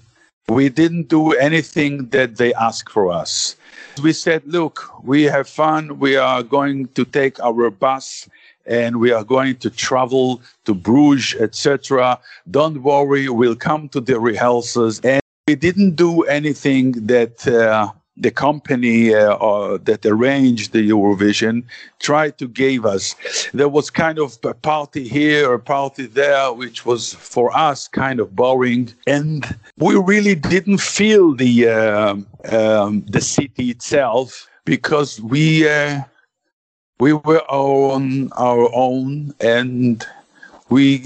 we 0.47 0.69
didn't 0.69 1.09
do 1.09 1.33
anything 1.33 2.07
that 2.09 2.37
they 2.37 2.53
asked 2.55 2.89
for 2.89 3.11
us. 3.11 3.55
We 4.01 4.13
said, 4.13 4.41
look, 4.45 4.89
we 5.03 5.23
have 5.23 5.47
fun. 5.47 5.99
We 5.99 6.15
are 6.15 6.41
going 6.41 6.87
to 6.95 7.05
take 7.05 7.39
our 7.39 7.69
bus 7.69 8.27
and 8.65 8.99
we 8.99 9.11
are 9.11 9.23
going 9.23 9.57
to 9.57 9.69
travel 9.69 10.41
to 10.65 10.73
Bruges, 10.73 11.39
etc. 11.39 12.19
Don't 12.49 12.83
worry, 12.83 13.29
we'll 13.29 13.55
come 13.55 13.89
to 13.89 14.01
the 14.01 14.19
rehearsals. 14.19 14.99
And 15.01 15.21
we 15.47 15.55
didn't 15.55 15.95
do 15.95 16.23
anything 16.23 16.91
that 17.07 17.47
uh, 17.47 17.91
the 18.19 18.31
company 18.31 19.15
uh, 19.15 19.77
that 19.83 20.05
arranged 20.05 20.73
the 20.73 20.89
Eurovision 20.89 21.63
tried 21.99 22.37
to 22.37 22.47
give 22.47 22.85
us. 22.85 23.15
There 23.53 23.69
was 23.69 23.89
kind 23.89 24.19
of 24.19 24.37
a 24.43 24.53
party 24.53 25.07
here, 25.07 25.53
a 25.53 25.59
party 25.59 26.05
there, 26.05 26.53
which 26.53 26.85
was 26.85 27.13
for 27.13 27.55
us 27.57 27.87
kind 27.87 28.19
of 28.19 28.35
boring, 28.35 28.93
and 29.07 29.45
we 29.77 29.95
really 29.95 30.35
didn't 30.35 30.81
feel 30.81 31.33
the 31.33 31.69
uh, 31.69 32.15
um, 32.51 33.05
the 33.07 33.21
city 33.21 33.71
itself 33.71 34.47
because 34.65 35.21
we 35.21 35.67
uh, 35.67 36.01
we 36.99 37.13
were 37.13 37.41
on 37.49 38.29
our 38.33 38.69
own 38.73 39.33
and 39.39 40.05
we 40.69 41.01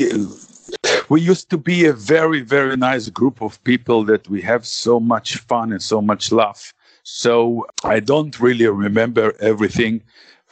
we 1.09 1.21
used 1.21 1.49
to 1.49 1.57
be 1.57 1.85
a 1.85 1.93
very 1.93 2.41
very 2.41 2.75
nice 2.75 3.09
group 3.09 3.41
of 3.41 3.63
people 3.63 4.03
that 4.03 4.27
we 4.29 4.41
have 4.41 4.65
so 4.65 4.99
much 4.99 5.37
fun 5.37 5.71
and 5.71 5.81
so 5.81 6.01
much 6.01 6.31
laugh 6.31 6.73
so 7.03 7.65
i 7.83 7.99
don't 7.99 8.39
really 8.39 8.67
remember 8.67 9.33
everything 9.39 10.01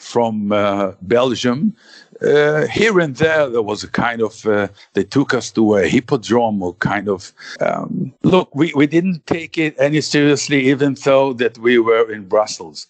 from 0.02 0.52
uh, 0.52 0.94
belgium. 1.04 1.76
Uh, 2.22 2.68
here 2.68 3.00
and 3.00 3.16
there 3.16 3.50
there 3.50 3.64
was 3.64 3.84
a 3.84 3.88
kind 3.88 4.22
of 4.22 4.46
uh, 4.46 4.68
they 4.94 5.04
took 5.04 5.34
us 5.34 5.50
to 5.50 5.76
a 5.76 5.88
hippodrome 5.88 6.62
or 6.62 6.76
kind 6.76 7.10
of 7.10 7.34
um, 7.62 8.14
look 8.22 8.54
we, 8.54 8.72
we 8.76 8.86
didn't 8.86 9.26
take 9.26 9.58
it 9.58 9.76
any 9.80 10.02
seriously 10.02 10.70
even 10.70 10.94
though 11.04 11.34
that 11.34 11.58
we 11.58 11.80
were 11.80 12.12
in 12.12 12.28
brussels 12.28 12.86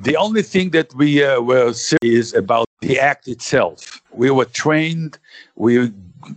The 0.00 0.16
only 0.16 0.42
thing 0.42 0.70
that 0.70 0.94
we 0.94 1.24
uh, 1.24 1.40
were 1.40 1.72
serious 1.72 2.34
about 2.34 2.68
the 2.80 2.98
act 2.98 3.28
itself. 3.28 4.02
We 4.12 4.30
were 4.30 4.44
trained. 4.44 5.18
We 5.56 5.92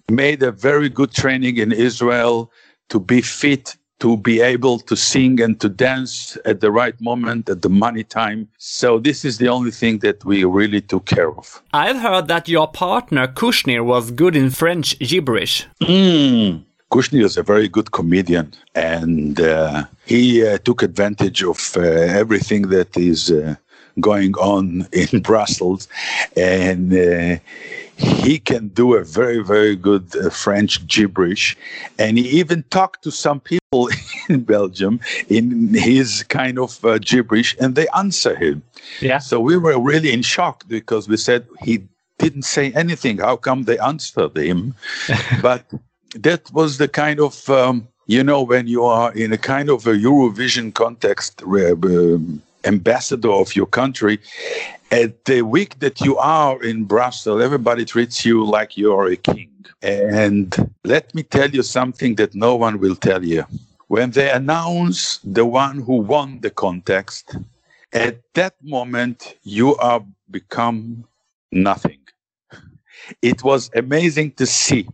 made 0.10 0.44
a 0.44 0.52
very 0.52 0.90
good 0.90 1.12
training 1.12 1.58
in 1.58 1.72
Israel 1.72 2.52
to 2.90 3.00
be 3.00 3.22
fit 3.22 3.76
to 4.00 4.18
be 4.18 4.42
able 4.42 4.80
to 4.80 4.96
sing 4.96 5.42
and 5.42 5.60
to 5.60 5.70
dance 5.70 6.38
at 6.46 6.62
the 6.62 6.72
right 6.72 7.00
moment 7.02 7.50
at 7.50 7.62
the 7.62 7.70
money 7.70 8.04
time. 8.04 8.48
So 8.58 9.00
this 9.00 9.26
is 9.26 9.38
the 9.40 9.48
only 9.48 9.72
thing 9.72 10.00
that 10.00 10.24
we 10.24 10.44
really 10.44 10.82
took 10.82 11.06
care 11.06 11.32
of. 11.32 11.62
I've 11.74 11.98
heard 11.98 12.28
that 12.28 12.48
your 12.48 12.68
partner 12.68 13.28
Kushnir 13.28 13.84
was 13.84 14.12
good 14.12 14.36
in 14.36 14.50
French 14.52 14.98
gibberish. 15.00 15.66
Mm. 15.82 16.64
Kushnir 16.91 17.24
is 17.24 17.38
a 17.38 17.44
very 17.44 17.67
good 17.67 17.91
comedian, 17.91 18.53
and 18.74 19.39
uh, 19.41 19.84
he 20.06 20.48
uh, 20.48 20.58
took 20.60 20.82
advantage 20.82 21.44
of 21.44 21.75
uh, 21.75 21.82
everything 21.82 22.70
that 22.70 22.96
is 22.96 23.29
uh, 23.29 23.56
going 24.00 24.34
on 24.36 24.88
in 24.94 25.22
Brussels, 25.22 25.88
and 26.36 26.94
uh, 26.94 27.39
he 27.98 28.39
can 28.39 28.70
do 28.70 28.96
a 28.96 29.03
very, 29.03 29.44
very 29.44 29.75
good 29.75 30.15
uh, 30.15 30.29
French 30.29 30.86
gibberish. 30.88 31.58
And 31.98 32.17
he 32.17 32.27
even 32.39 32.63
talked 32.70 33.03
to 33.03 33.12
some 33.12 33.39
people 33.39 33.89
in 34.29 34.41
Belgium 34.41 35.00
in 35.29 35.74
his 35.74 36.24
kind 36.24 36.60
of 36.60 36.84
uh, 36.86 37.00
gibberish, 37.00 37.56
and 37.60 37.75
they 37.75 37.88
answer 37.96 38.36
him. 38.36 38.62
Yeah. 39.01 39.20
So 39.20 39.39
we 39.39 39.58
were 39.58 39.79
really 39.79 40.13
in 40.13 40.22
shock 40.22 40.63
because 40.67 41.08
we 41.08 41.17
said 41.17 41.48
he 41.62 41.84
didn't 42.20 42.44
say 42.44 42.72
anything. 42.74 43.17
How 43.17 43.36
come 43.36 43.63
they 43.63 43.79
answered 43.79 44.38
him? 44.38 44.75
but 45.41 45.65
that 46.16 46.52
was 46.54 46.78
the 46.78 46.88
kind 46.88 47.20
of. 47.20 47.50
Um, 47.50 47.88
you 48.10 48.24
know, 48.24 48.42
when 48.42 48.68
you 48.68 48.86
are 48.86 49.12
in 49.12 49.34
a 49.34 49.38
kind 49.38 49.70
of 49.70 49.86
a 49.86 49.94
Eurovision 49.94 50.74
context, 50.74 51.44
um, 51.44 52.42
ambassador 52.64 53.32
of 53.32 53.54
your 53.54 53.66
country, 53.66 54.20
at 54.92 55.26
the 55.26 55.42
week 55.42 55.80
that 55.80 56.00
you 56.00 56.18
are 56.18 56.62
in 56.64 56.86
Brussels, 56.86 57.42
everybody 57.42 57.84
treats 57.84 58.26
you 58.26 58.46
like 58.46 58.78
you 58.78 58.94
are 58.94 59.08
a 59.08 59.18
king. 59.18 59.52
And 59.82 60.72
let 60.86 61.14
me 61.14 61.24
tell 61.24 61.50
you 61.50 61.64
something 61.64 62.16
that 62.16 62.34
no 62.34 62.56
one 62.56 62.80
will 62.80 62.96
tell 62.96 63.24
you. 63.24 63.46
When 63.88 64.12
they 64.12 64.32
announce 64.32 65.20
the 65.24 65.46
one 65.46 65.82
who 65.82 65.98
won 65.98 66.40
the 66.42 66.50
contest, 66.50 67.36
at 67.94 68.22
that 68.34 68.56
moment 68.64 69.36
you 69.44 69.76
are 69.78 70.04
become 70.32 71.06
nothing. 71.52 72.00
It 73.22 73.44
was 73.44 73.70
amazing 73.76 74.32
to 74.34 74.46
see 74.46 74.88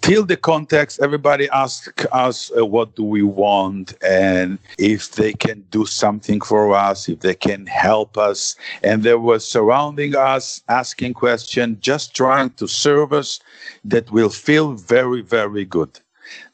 till 0.00 0.24
the 0.24 0.36
context 0.36 1.00
everybody 1.02 1.48
asked 1.50 2.06
us 2.12 2.50
uh, 2.56 2.64
what 2.64 2.94
do 2.96 3.04
we 3.04 3.22
want 3.22 3.94
and 4.02 4.58
if 4.78 5.12
they 5.12 5.32
can 5.32 5.64
do 5.70 5.86
something 5.86 6.40
for 6.40 6.74
us 6.74 7.08
if 7.08 7.20
they 7.20 7.34
can 7.34 7.66
help 7.66 8.16
us 8.18 8.56
and 8.82 9.02
they 9.02 9.14
were 9.14 9.38
surrounding 9.38 10.14
us 10.16 10.62
asking 10.68 11.14
questions 11.14 11.78
just 11.80 12.14
trying 12.14 12.50
to 12.50 12.66
serve 12.66 13.12
us 13.12 13.40
that 13.84 14.10
will 14.10 14.30
feel 14.30 14.72
very 14.72 15.22
very 15.22 15.64
good 15.64 16.00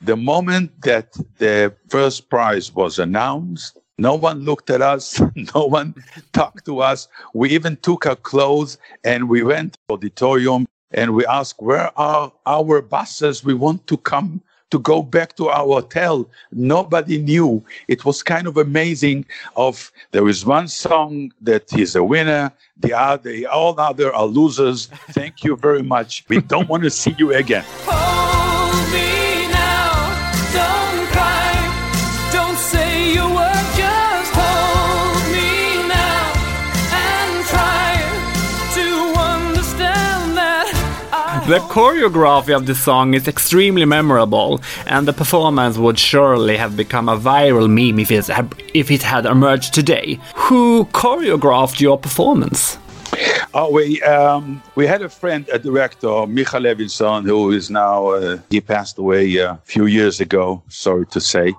the 0.00 0.16
moment 0.16 0.70
that 0.82 1.12
the 1.38 1.73
first 1.88 2.28
prize 2.28 2.75
was 2.75 2.99
announced 2.99 3.76
no 3.99 4.14
one 4.14 4.40
looked 4.40 4.70
at 4.70 4.80
us. 4.80 5.20
No 5.54 5.66
one 5.66 5.94
talked 6.32 6.64
to 6.64 6.80
us. 6.80 7.06
We 7.35 7.50
even 7.50 7.76
took 7.76 8.06
our 8.06 8.16
clothes 8.16 8.78
and 9.04 9.28
we 9.28 9.42
went 9.42 9.75
to 9.75 9.94
auditorium 9.94 10.66
and 10.92 11.14
we 11.14 11.25
ask 11.26 11.61
where 11.61 11.90
are 11.99 12.32
our 12.47 12.82
buses? 12.82 13.44
We 13.44 13.54
want 13.54 13.87
to 13.88 13.97
come 13.97 14.40
to 14.70 14.78
go 14.78 15.02
back 15.02 15.37
to 15.37 15.49
our 15.49 15.66
hotel. 15.66 16.28
Nobody 16.52 17.18
knew. 17.18 17.64
It 17.88 18.04
was 18.04 18.23
kind 18.23 18.47
of 18.47 18.56
amazing. 18.56 19.26
Of 19.56 19.90
there 20.12 20.28
is 20.28 20.47
one 20.47 20.68
song 20.68 21.32
that 21.40 21.73
is 21.76 21.97
a 21.97 22.04
winner, 22.04 22.52
the 22.78 22.94
other, 22.94 23.44
all 23.50 23.78
other 23.78 24.14
are 24.14 24.26
losers. 24.26 24.87
Thank 25.11 25.44
you 25.44 25.56
very 25.56 25.82
much. 25.82 26.25
We 26.28 26.40
don't 26.40 26.68
want 26.68 26.85
to 26.85 26.90
see 26.90 27.14
you 27.18 27.35
again. 27.35 27.64
Oh. 27.92 28.19
The 41.50 41.58
choreography 41.58 42.54
of 42.54 42.66
the 42.66 42.76
song 42.76 43.14
is 43.14 43.26
extremely 43.26 43.84
memorable, 43.84 44.60
and 44.86 45.08
the 45.08 45.12
performance 45.12 45.76
would 45.78 45.98
surely 45.98 46.56
have 46.56 46.76
become 46.76 47.08
a 47.08 47.18
viral 47.18 47.68
meme 47.68 47.98
if 47.98 48.12
it 48.12 48.28
had, 48.28 48.54
if 48.72 48.88
it 48.88 49.02
had 49.02 49.26
emerged 49.26 49.74
today. 49.74 50.20
Who 50.36 50.84
choreographed 50.92 51.80
your 51.80 51.98
performance? 51.98 52.78
Oh, 53.52 53.68
we 53.72 54.00
um, 54.02 54.62
we 54.76 54.86
had 54.86 55.02
a 55.02 55.08
friend, 55.08 55.44
a 55.52 55.58
director, 55.58 56.24
Michael 56.28 56.60
Levinson, 56.60 57.24
who 57.24 57.50
is 57.50 57.68
now 57.68 58.10
uh, 58.10 58.38
he 58.48 58.60
passed 58.60 58.96
away 58.98 59.38
a 59.38 59.58
few 59.64 59.86
years 59.86 60.20
ago. 60.20 60.62
Sorry 60.68 61.06
to 61.06 61.20
say, 61.20 61.52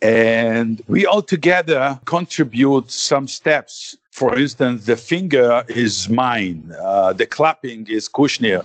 and 0.00 0.80
we 0.88 1.04
all 1.04 1.20
together 1.20 2.00
contribute 2.06 2.90
some 2.90 3.28
steps. 3.28 3.98
For 4.12 4.34
instance, 4.38 4.86
the 4.86 4.96
finger 4.96 5.62
is 5.68 6.08
mine, 6.08 6.72
uh, 6.80 7.12
the 7.12 7.26
clapping 7.26 7.86
is 7.86 8.08
Kushnir, 8.08 8.64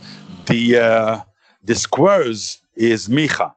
the 0.52 0.78
uh, 0.78 1.22
the 1.64 1.76
squares 1.76 2.62
is 2.76 3.08
Micha. 3.08 3.54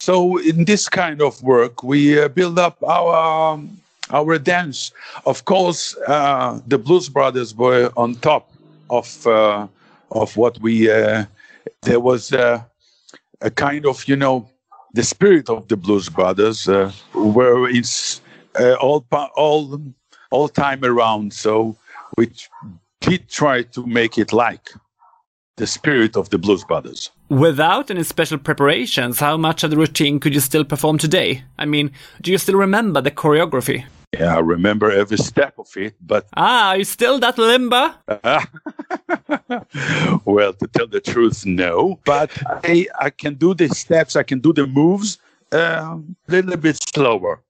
So 0.00 0.38
in 0.38 0.64
this 0.64 0.88
kind 0.88 1.22
of 1.22 1.42
work, 1.42 1.82
we 1.82 2.18
uh, 2.18 2.28
build 2.28 2.58
up 2.58 2.82
our 2.82 3.52
um, 3.52 3.80
our 4.10 4.38
dance. 4.38 4.92
Of 5.26 5.44
course, 5.44 5.96
uh, 6.08 6.60
the 6.66 6.78
Blues 6.78 7.08
Brothers 7.08 7.54
were 7.54 7.92
on 7.96 8.14
top 8.16 8.50
of 8.90 9.26
uh, 9.26 9.66
of 10.10 10.36
what 10.36 10.58
we. 10.60 10.90
Uh, 10.90 11.26
there 11.82 12.00
was 12.00 12.32
uh, 12.32 12.62
a 13.40 13.50
kind 13.50 13.86
of 13.86 14.08
you 14.08 14.16
know 14.16 14.48
the 14.94 15.04
spirit 15.04 15.48
of 15.48 15.68
the 15.68 15.76
Blues 15.76 16.08
Brothers 16.08 16.68
uh, 16.68 16.90
were 17.14 17.68
in 17.68 17.84
all 18.80 19.04
all 19.36 19.80
all 20.30 20.48
time 20.48 20.84
around. 20.84 21.32
So 21.32 21.76
we 22.16 22.30
did 23.00 23.28
try 23.28 23.62
to 23.74 23.86
make 23.86 24.18
it 24.18 24.32
like 24.32 24.70
the 25.56 25.66
spirit 25.66 26.16
of 26.16 26.30
the 26.30 26.38
Blues 26.38 26.64
Brothers. 26.64 27.10
Without 27.28 27.90
any 27.90 28.02
special 28.02 28.38
preparations, 28.38 29.20
how 29.20 29.36
much 29.36 29.62
of 29.62 29.70
the 29.70 29.76
routine 29.76 30.18
could 30.18 30.34
you 30.34 30.40
still 30.40 30.64
perform 30.64 30.98
today? 30.98 31.44
I 31.58 31.66
mean, 31.66 31.92
do 32.22 32.30
you 32.30 32.38
still 32.38 32.56
remember 32.56 33.00
the 33.00 33.10
choreography? 33.10 33.84
Yeah, 34.18 34.36
I 34.36 34.40
remember 34.40 34.90
every 34.90 35.16
step 35.16 35.58
of 35.58 35.68
it, 35.76 35.94
but. 36.00 36.26
Ah, 36.36 36.70
are 36.70 36.78
you 36.78 36.84
still 36.84 37.18
that 37.20 37.38
limber? 37.38 37.94
well, 40.24 40.52
to 40.52 40.66
tell 40.68 40.86
the 40.86 41.00
truth, 41.04 41.46
no. 41.46 41.98
But 42.04 42.30
I, 42.64 42.86
I 42.98 43.10
can 43.10 43.34
do 43.34 43.54
the 43.54 43.68
steps, 43.68 44.16
I 44.16 44.22
can 44.22 44.40
do 44.40 44.52
the 44.52 44.66
moves 44.66 45.18
a 45.52 45.56
uh, 45.56 45.98
little 46.28 46.56
bit 46.56 46.78
slower. 46.94 47.42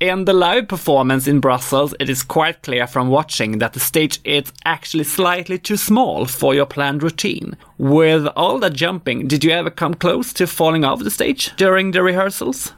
In 0.00 0.24
the 0.24 0.32
live 0.32 0.68
performance 0.68 1.26
in 1.26 1.40
Brussels, 1.40 1.94
it 2.00 2.08
is 2.10 2.22
quite 2.22 2.62
clear 2.62 2.86
from 2.86 3.08
watching 3.08 3.58
that 3.58 3.72
the 3.72 3.80
stage 3.80 4.20
is 4.24 4.52
actually 4.64 5.04
slightly 5.04 5.58
too 5.58 5.76
small 5.76 6.26
for 6.26 6.54
your 6.54 6.66
planned 6.66 7.02
routine. 7.02 7.56
With 7.78 8.26
all 8.36 8.58
that 8.60 8.74
jumping, 8.74 9.28
did 9.28 9.44
you 9.44 9.50
ever 9.50 9.70
come 9.70 9.94
close 9.94 10.32
to 10.34 10.46
falling 10.46 10.84
off 10.84 11.02
the 11.02 11.10
stage 11.10 11.54
during 11.56 11.92
the 11.92 12.02
rehearsals? 12.02 12.72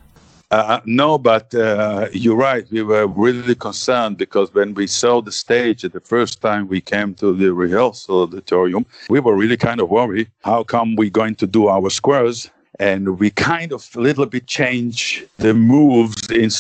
Uh, 0.51 0.81
no, 0.85 1.17
but 1.17 1.55
uh, 1.55 2.09
you're 2.13 2.37
right. 2.37 2.67
We 2.73 2.83
were 2.83 3.07
really 3.07 3.55
concerned 3.55 4.19
because 4.19 4.53
when 4.53 4.75
we 4.75 4.89
saw 4.89 5.23
the 5.23 5.31
stage 5.31 5.83
the 5.83 6.01
first 6.01 6.41
time 6.41 6.67
we 6.67 6.81
came 6.81 7.15
to 7.15 7.33
the 7.33 7.53
rehearsal 7.53 8.23
auditorium, 8.23 8.85
we 9.09 9.21
were 9.21 9.37
really 9.37 9.57
kind 9.57 9.81
of 9.81 9.91
worried. 9.91 10.29
How 10.43 10.65
come 10.65 10.97
we're 10.97 11.09
going 11.09 11.37
to 11.37 11.47
do 11.47 11.69
our 11.69 11.89
squares? 11.89 12.51
And 12.81 13.19
we 13.19 13.31
kind 13.31 13.73
of 13.73 13.89
a 13.95 14.01
little 14.01 14.25
bit 14.25 14.47
change 14.47 15.25
the 15.37 15.53
moves 15.53 16.31
in, 16.31 16.51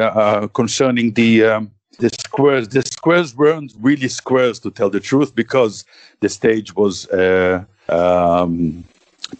uh, 0.00 0.48
concerning 0.48 1.12
the 1.12 1.44
um, 1.44 1.70
the 1.98 2.08
squares. 2.08 2.68
The 2.68 2.82
squares 2.82 3.36
weren't 3.36 3.74
really 3.80 4.08
squares, 4.08 4.58
to 4.60 4.70
tell 4.70 4.90
the 4.90 5.00
truth, 5.00 5.34
because 5.34 5.84
the 6.20 6.28
stage 6.28 6.74
was 6.74 7.06
uh, 7.10 7.64
um, 7.90 8.82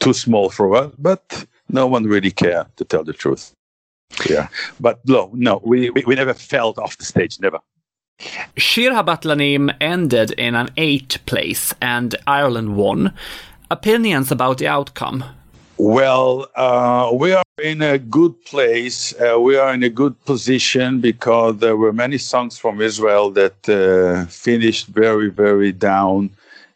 too 0.01 0.12
small 0.12 0.51
for 0.51 0.77
us. 0.77 0.93
But 0.99 1.47
no 1.71 1.87
one 1.87 2.05
really 2.05 2.31
cared, 2.31 2.67
to 2.77 2.85
tell 2.85 3.05
the 3.05 3.14
truth. 3.14 3.53
Yeah, 4.29 4.49
but 4.81 5.01
no, 5.07 5.31
no, 5.33 5.61
we, 5.64 5.91
we, 5.91 6.05
we 6.07 6.14
never 6.14 6.35
felt 6.35 6.79
off 6.79 6.99
the 6.99 7.05
stage, 7.05 7.41
never. 7.41 7.61
Shir 8.57 8.91
Habatlanim 8.91 9.75
ended 9.81 10.33
in 10.33 10.55
an 10.55 10.71
eighth 10.77 11.25
place 11.25 11.73
and 11.81 12.17
Ireland 12.27 12.77
won. 12.77 13.14
Opinions 13.71 14.33
about 14.33 14.59
the 14.59 14.67
outcome? 14.67 15.25
Well, 15.79 16.49
uh, 16.57 17.12
we 17.14 17.33
are 17.33 17.45
in 17.62 17.83
a 17.83 17.99
good 17.99 18.45
place. 18.45 19.14
Uh, 19.21 19.38
we 19.41 19.57
are 19.57 19.73
in 19.73 19.85
a 19.85 19.88
good 19.88 20.19
position 20.25 21.01
because 21.01 21.59
there 21.59 21.77
were 21.77 21.93
many 21.93 22.19
songs 22.19 22.59
from 22.59 22.81
Israel 22.81 23.31
that 23.31 23.69
uh, 23.69 24.27
finished 24.27 24.88
very, 24.88 25.31
very 25.31 25.71
down, 25.71 26.31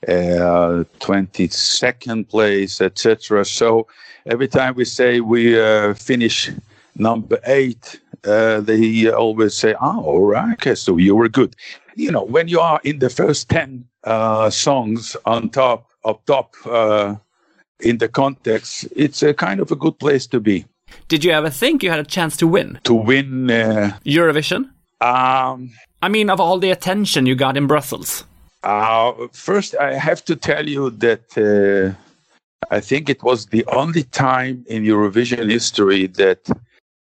22nd 0.07 2.21
uh, 2.21 2.25
place, 2.31 2.81
etc. 2.81 3.45
So 3.45 3.89
every 4.27 4.47
time 4.47 4.77
we 4.77 4.85
say 4.85 5.19
we 5.19 5.61
uh, 5.61 5.95
finish 5.95 6.53
number 6.95 7.41
eight, 7.47 7.99
uh, 8.25 8.61
they 8.61 9.11
always 9.11 9.55
say, 9.55 9.75
"Oh, 9.81 10.05
all 10.05 10.27
right, 10.27 10.53
okay, 10.53 10.77
so 10.77 10.97
you 10.97 11.17
were 11.17 11.29
good." 11.29 11.57
you 11.97 12.11
know, 12.11 12.23
when 12.23 12.49
you 12.49 12.61
are 12.61 12.81
in 12.85 13.01
the 13.01 13.11
first 13.11 13.49
10 13.49 13.85
uh, 14.05 14.49
songs 14.49 15.17
on 15.27 15.51
top, 15.51 15.91
up 16.05 16.25
top 16.27 16.55
in 17.83 17.99
the 17.99 18.09
context, 18.09 18.87
it's 18.95 19.23
a 19.23 19.35
kind 19.35 19.61
of 19.61 19.71
a 19.71 19.77
good 19.77 19.99
place 19.99 20.27
to 20.29 20.41
be. 20.41 20.65
Did 21.09 21.25
you 21.25 21.33
ever 21.33 21.51
think 21.51 21.83
you 21.83 21.91
had 21.91 22.01
a 22.01 22.05
chance 22.05 22.37
to 22.39 22.47
win? 22.47 22.79
To 22.85 22.95
win 22.95 23.51
uh, 23.51 23.99
Eurovision? 24.05 24.71
Um, 25.01 25.71
I 26.03 26.09
mean, 26.09 26.31
of 26.31 26.41
all 26.41 26.59
the 26.59 26.71
attention 26.71 27.27
you 27.27 27.35
got 27.35 27.57
in 27.57 27.67
Brussels. 27.67 28.25
Uh, 28.63 29.13
first, 29.33 29.75
I 29.77 29.95
have 29.95 30.25
to 30.27 30.37
tell 30.37 30.69
you 30.69 30.91
that 30.91 31.37
uh, 31.37 31.97
I 32.71 32.81
think 32.81 33.09
it 33.09 33.23
was 33.23 33.47
the 33.47 33.65
only 33.67 34.05
time 34.05 34.65
in 34.69 34.85
Eurovision 34.85 35.51
history 35.51 36.07
that 36.09 36.49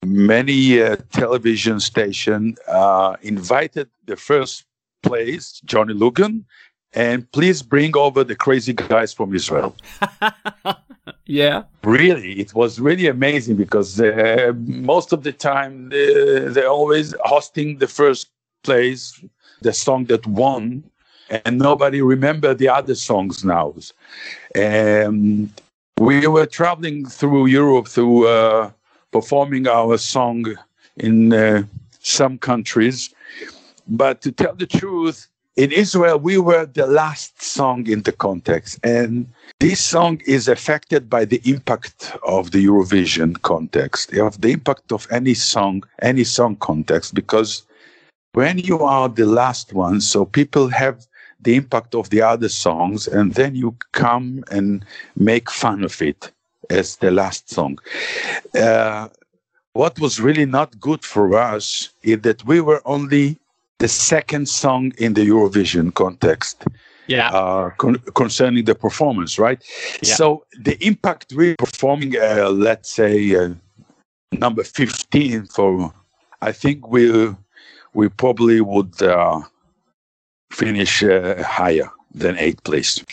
many 0.04 0.80
uh, 0.80 0.96
television 1.12 1.80
station 1.80 2.56
uh, 2.68 3.16
invited 3.22 3.88
the 4.06 4.16
first 4.16 4.64
place, 5.02 5.60
Johnny 5.64 5.94
Logan, 5.94 6.44
and 6.94 7.30
please 7.32 7.62
bring 7.62 7.96
over 7.96 8.24
the 8.24 8.34
crazy 8.34 8.72
guys 8.72 9.12
from 9.12 9.34
Israel. 9.34 9.76
yeah. 11.26 11.64
Really, 11.84 12.40
it 12.40 12.54
was 12.54 12.80
really 12.80 13.06
amazing 13.06 13.56
because 13.56 14.00
uh, 14.00 14.52
most 14.56 15.12
of 15.12 15.22
the 15.22 15.32
time 15.32 15.86
uh, 15.86 16.50
they're 16.52 16.68
always 16.68 17.14
hosting 17.24 17.78
the 17.78 17.86
first 17.86 18.28
place, 18.62 19.22
the 19.60 19.72
song 19.72 20.04
that 20.06 20.26
won, 20.26 20.82
and 21.30 21.58
nobody 21.58 22.00
remember 22.00 22.54
the 22.54 22.68
other 22.68 22.94
songs 22.94 23.44
now. 23.44 23.74
And 24.54 25.50
we 25.98 26.26
were 26.26 26.46
traveling 26.46 27.06
through 27.06 27.46
Europe 27.46 27.88
through 27.88 28.28
uh, 28.28 28.70
performing 29.12 29.66
our 29.66 29.98
song 29.98 30.56
in 30.96 31.32
uh, 31.32 31.64
some 32.00 32.38
countries. 32.38 33.14
But 33.86 34.20
to 34.22 34.32
tell 34.32 34.54
the 34.54 34.66
truth, 34.66 35.28
in 35.58 35.72
Israel, 35.72 36.20
we 36.20 36.38
were 36.38 36.66
the 36.66 36.86
last 36.86 37.42
song 37.42 37.88
in 37.88 38.02
the 38.02 38.12
context. 38.12 38.78
And 38.84 39.26
this 39.58 39.80
song 39.80 40.22
is 40.24 40.46
affected 40.46 41.10
by 41.10 41.24
the 41.24 41.42
impact 41.44 42.16
of 42.24 42.52
the 42.52 42.64
Eurovision 42.64 43.42
context, 43.42 44.12
of 44.14 44.40
the 44.40 44.52
impact 44.52 44.92
of 44.92 45.08
any 45.10 45.34
song, 45.34 45.82
any 46.00 46.22
song 46.22 46.54
context, 46.56 47.12
because 47.12 47.64
when 48.34 48.58
you 48.58 48.78
are 48.84 49.08
the 49.08 49.26
last 49.26 49.72
one, 49.72 50.00
so 50.00 50.24
people 50.24 50.68
have 50.68 51.04
the 51.40 51.56
impact 51.56 51.96
of 51.96 52.08
the 52.10 52.22
other 52.22 52.48
songs, 52.48 53.08
and 53.08 53.34
then 53.34 53.56
you 53.56 53.76
come 53.90 54.44
and 54.52 54.84
make 55.16 55.50
fun 55.50 55.82
of 55.82 56.00
it 56.00 56.30
as 56.70 56.96
the 56.96 57.10
last 57.10 57.50
song. 57.50 57.80
Uh, 58.54 59.08
what 59.72 59.98
was 59.98 60.20
really 60.20 60.46
not 60.46 60.78
good 60.78 61.04
for 61.04 61.36
us 61.36 61.90
is 62.04 62.20
that 62.20 62.44
we 62.46 62.60
were 62.60 62.82
only 62.84 63.38
the 63.78 63.88
second 63.88 64.48
song 64.48 64.92
in 64.98 65.14
the 65.14 65.26
Eurovision 65.26 65.94
context. 65.94 66.64
Yeah. 67.06 67.30
Uh, 67.30 67.70
con- 67.78 68.02
concerning 68.14 68.64
the 68.66 68.74
performance, 68.74 69.38
right? 69.38 69.62
Yeah. 70.02 70.14
So 70.14 70.44
the 70.60 70.76
impact 70.84 71.32
we 71.34 71.54
performing, 71.56 72.16
uh, 72.16 72.50
let's 72.50 72.92
say, 72.92 73.34
uh, 73.34 73.54
number 74.32 74.62
15 74.62 75.46
for, 75.46 75.92
I 76.42 76.52
think 76.52 76.88
we 76.88 77.34
we 77.94 78.08
probably 78.10 78.60
would 78.60 79.00
uh, 79.02 79.40
finish 80.50 81.02
uh, 81.02 81.42
higher 81.42 81.90
than 82.14 82.38
eighth 82.38 82.64
place. 82.64 83.04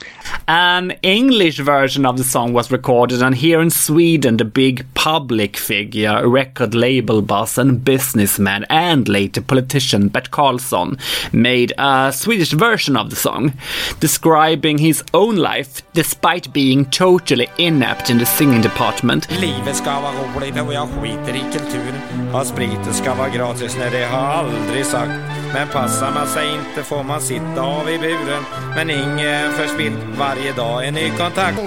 An 0.48 0.92
English 1.02 1.60
version 1.60 2.06
of 2.06 2.18
the 2.18 2.24
song 2.24 2.54
was 2.54 2.72
recorded, 2.72 3.22
and 3.22 3.36
here 3.36 3.62
in 3.62 3.70
Sweden, 3.70 4.38
the 4.38 4.46
big 4.46 4.86
public 4.94 5.58
figure, 5.58 6.28
record 6.28 6.74
label 6.76 7.22
boss, 7.22 7.58
and 7.58 7.84
businessman, 7.84 8.66
and 8.70 9.08
later 9.08 9.42
politician 9.42 10.08
Bert 10.10 10.32
Karlsson 10.32 10.98
made 11.32 11.74
a 11.78 12.12
Swedish 12.14 12.54
version 12.54 12.98
of 12.98 13.10
the 13.10 13.16
song, 13.16 13.54
describing 14.00 14.78
his 14.78 15.04
own 15.14 15.36
life 15.36 15.82
despite 15.94 16.54
being 16.54 16.86
totally 16.86 17.48
inept 17.58 18.10
in 18.10 18.18
the 18.18 18.26
singing 18.26 18.62
department. 18.62 19.30
Livet 19.32 19.76
ska 19.76 20.00
vara 20.00 20.14
roligt 20.14 20.62
och 20.68 20.74
jag 20.74 20.88
skiter 20.90 21.36
i 21.36 21.44
kulturen. 21.52 22.30
Ja, 22.34 22.46
spriten 22.46 22.94
ska 22.94 23.14
vara 23.16 23.30
gratis, 23.30 23.76
nej 23.80 23.90
det 23.92 24.06
har 24.06 24.28
aldrig 24.28 24.86
sagt. 24.86 25.35
Men 25.56 25.68
passar 25.68 26.12
man 26.12 26.28
sig 26.28 26.54
inte 26.54 26.84
får 26.84 27.04
man 27.04 27.22
sitta 27.22 27.62
av 27.62 27.90
i 27.90 27.98
buren. 27.98 28.44
Men 28.76 28.90
ingen 28.90 29.52
förspillt, 29.52 30.00
varje 30.18 30.54
dag 30.54 30.88
en 30.88 30.94
ny 30.94 31.10
kontakt. 31.10 31.60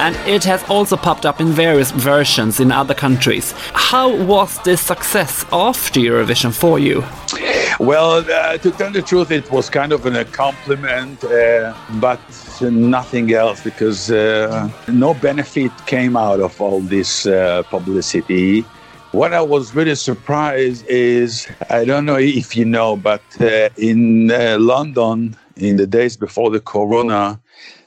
and 0.00 0.16
it 0.26 0.44
has 0.44 0.62
also 0.70 0.96
popped 0.96 1.26
up 1.26 1.40
in 1.40 1.52
various 1.52 1.90
versions 1.90 2.60
in 2.60 2.72
other 2.72 2.94
countries. 2.94 3.54
How 3.72 4.08
was 4.08 4.58
the 4.64 4.76
success 4.76 5.44
after 5.50 6.00
Eurovision 6.00 6.52
for 6.52 6.78
you? 6.78 7.02
Well, 7.78 8.28
uh, 8.28 8.58
to 8.58 8.72
tell 8.72 8.90
the 8.90 9.02
truth, 9.02 9.30
it 9.30 9.48
was 9.52 9.70
kind 9.70 9.92
of 9.92 10.04
an, 10.04 10.24
compliment, 10.32 11.22
uh, 11.22 11.74
but 12.00 12.20
nothing 12.60 13.32
else 13.32 13.62
because 13.62 14.10
uh, 14.10 14.68
no 14.88 15.14
benefit 15.14 15.70
came 15.86 16.16
out 16.16 16.40
of 16.40 16.60
all 16.60 16.80
this 16.80 17.26
uh, 17.26 17.62
publicity. 17.70 18.62
What 19.12 19.32
I 19.32 19.42
was 19.42 19.76
really 19.76 19.94
surprised 19.94 20.86
is 20.88 21.46
I 21.70 21.84
don't 21.84 22.04
know 22.04 22.16
if 22.16 22.56
you 22.56 22.64
know, 22.64 22.96
but 22.96 23.22
uh, 23.40 23.68
in 23.76 24.32
uh, 24.32 24.56
London, 24.58 25.36
in 25.56 25.76
the 25.76 25.86
days 25.86 26.16
before 26.16 26.50
the 26.50 26.60
corona, 26.60 27.40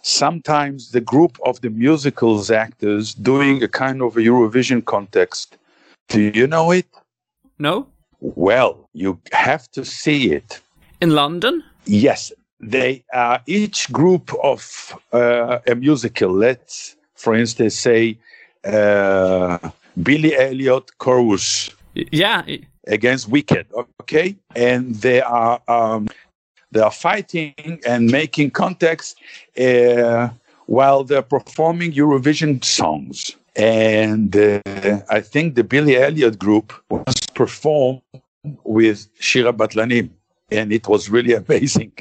sometimes 0.03 0.91
the 0.91 1.01
group 1.01 1.37
of 1.45 1.59
the 1.59 1.69
musicals 1.69 2.49
actors 2.49 3.13
doing 3.13 3.61
a 3.61 3.67
kind 3.67 4.01
of 4.01 4.15
a 4.15 4.21
Eurovision 4.21 4.85
context. 4.85 5.57
Do 6.07 6.21
you 6.21 6.47
know 6.47 6.71
it? 6.71 6.87
No? 7.59 7.90
Well, 8.21 8.87
you 8.93 9.19
have 9.31 9.69
to 9.71 9.83
see 9.83 10.31
it. 10.31 10.61
In 11.01 11.11
London? 11.15 11.63
Yes, 11.85 12.31
they 12.59 13.03
are 13.13 13.41
each 13.47 13.91
group 13.91 14.31
of 14.43 14.95
uh, 15.11 15.59
a 15.67 15.75
musical. 15.75 16.31
Let's, 16.31 16.95
for 17.15 17.33
instance, 17.33 17.75
say 17.75 18.17
uh, 18.63 19.57
Billy 20.03 20.35
Elliot 20.35 20.97
chorus 20.99 21.71
Yeah. 21.95 22.43
against 22.87 23.27
Wicked. 23.29 23.65
Okay, 24.01 24.35
and 24.55 24.95
they 24.95 25.21
are 25.21 25.59
um, 25.67 26.07
they 26.71 26.81
are 26.81 26.91
fighting 26.91 27.79
and 27.85 28.11
making 28.11 28.51
context 28.51 29.17
uh, 29.59 30.29
while 30.67 31.03
they're 31.03 31.21
performing 31.23 31.91
Eurovision 31.93 32.63
songs. 32.63 33.35
And 33.55 34.35
uh, 34.35 34.61
I 35.09 35.19
think 35.21 35.55
the 35.55 35.63
Billy 35.63 35.97
Elliot 35.97 36.39
group 36.39 36.73
was 36.89 37.15
performed 37.33 38.01
with 38.63 39.07
Shir 39.19 39.43
Habatlanim, 39.43 40.09
and 40.49 40.71
it 40.71 40.87
was 40.87 41.09
really 41.09 41.33
amazing. 41.43 41.91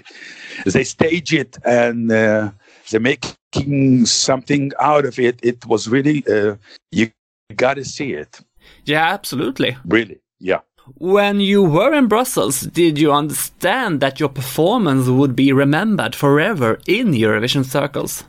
They 0.65 0.85
stage 0.85 1.33
it 1.33 1.59
and 1.65 2.11
uh, 2.13 2.51
they're 2.91 3.01
making 3.01 4.07
something 4.07 4.73
out 4.81 5.05
of 5.05 5.19
it. 5.19 5.41
It 5.43 5.67
was 5.67 5.89
really 5.89 6.25
uh, 6.29 6.57
you 6.93 7.11
got 7.57 7.75
to 7.75 7.85
see 7.85 8.13
it. 8.13 8.41
Yeah, 8.85 9.07
absolutely. 9.13 9.77
Really, 9.87 10.21
yeah. 10.39 10.61
When 10.99 11.41
you 11.41 11.63
were 11.63 11.95
in 11.95 12.09
Brussels, 12.09 12.63
did 12.63 12.99
you 12.99 13.13
understand 13.13 14.01
that 14.01 14.19
your 14.19 14.29
performance 14.29 15.09
would 15.09 15.37
be 15.37 15.53
remembered 15.53 16.15
forever 16.17 16.81
in 16.87 17.13
Eurovision 17.13 17.65
circles? 17.65 18.25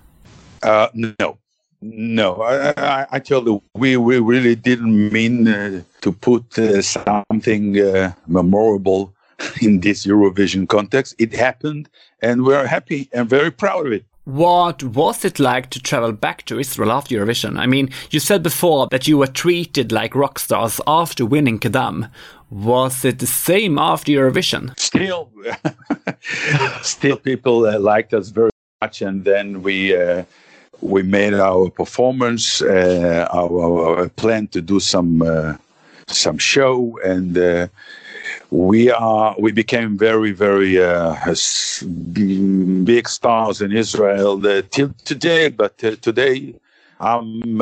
Uh, 0.62 0.90
no, 0.94 1.40
no. 1.82 2.42
I, 2.42 2.74
I, 2.78 3.08
I 3.12 3.20
tell 3.20 3.44
you, 3.44 3.62
we, 3.74 3.98
we 3.98 4.20
really 4.20 4.56
didn't 4.56 5.12
mean 5.12 5.48
uh, 5.48 5.82
to 6.02 6.12
put 6.12 6.58
uh, 6.58 6.82
something 6.82 7.80
uh, 7.80 8.14
memorable 8.28 9.14
in 9.62 9.80
this 9.80 10.06
Eurovision 10.06 10.68
context. 10.68 11.16
It 11.18 11.34
happened, 11.34 11.90
and 12.22 12.44
we're 12.44 12.68
happy 12.68 13.10
and 13.14 13.30
very 13.30 13.52
proud 13.52 13.88
of 13.88 13.94
it. 13.94 14.06
What 14.26 14.84
was 14.84 15.26
it 15.26 15.40
like 15.40 15.72
to 15.72 15.82
travel 15.82 16.12
back 16.12 16.46
to 16.46 16.60
Israel 16.60 16.92
after 16.92 17.16
Eurovision? 17.16 17.58
I 17.58 17.66
mean, 17.66 17.90
you 18.12 18.20
said 18.20 18.44
before 18.44 18.88
that 18.92 19.08
you 19.08 19.18
were 19.18 19.28
treated 19.28 19.92
like 19.92 20.14
rock 20.14 20.38
stars 20.38 20.80
after 20.86 21.26
winning 21.26 21.60
Kdam. 21.60 22.10
Was 22.52 23.04
it 23.04 23.18
the 23.18 23.28
same 23.28 23.80
after 23.80 24.12
Eurovision? 24.12 24.78
Still, 24.80 25.32
still, 26.84 27.18
people 27.18 27.66
uh, 27.66 27.80
liked 27.80 28.14
us 28.14 28.30
very 28.30 28.52
much, 28.82 29.02
and 29.02 29.26
then 29.26 29.64
we. 29.64 29.96
We 30.82 31.04
made 31.04 31.34
our 31.36 31.70
performance, 31.70 32.62
uh, 32.62 33.28
our, 33.32 34.00
our 34.00 34.10
plan 34.10 34.48
to 34.48 34.62
do 34.62 34.80
some 34.80 35.22
uh, 35.22 35.56
some 36.08 36.40
show, 36.40 37.00
and 37.06 37.38
uh, 37.38 37.68
we 38.50 38.90
are 38.90 39.36
we 39.38 39.52
became 39.52 39.96
very 39.98 40.32
very 40.32 40.82
uh, 40.82 41.16
big 42.84 43.08
stars 43.08 43.62
in 43.62 43.72
Israel 43.72 44.46
uh, 44.46 44.64
till 44.72 44.94
today. 45.06 45.50
But 45.50 45.84
uh, 45.84 45.96
today, 46.02 46.56
I'm 47.00 47.62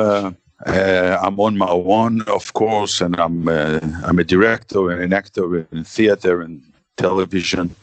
I'm 0.66 1.40
on 1.40 1.58
my 1.58 1.68
own, 1.68 2.22
of 2.22 2.54
course, 2.54 3.02
and 3.02 3.20
I'm 3.20 3.48
I'm 3.48 4.18
a 4.18 4.24
director 4.24 4.90
and 4.90 5.02
an 5.02 5.12
actor 5.12 5.66
in 5.72 5.84
theater 5.84 6.40
and 6.40 6.62
television, 6.96 7.76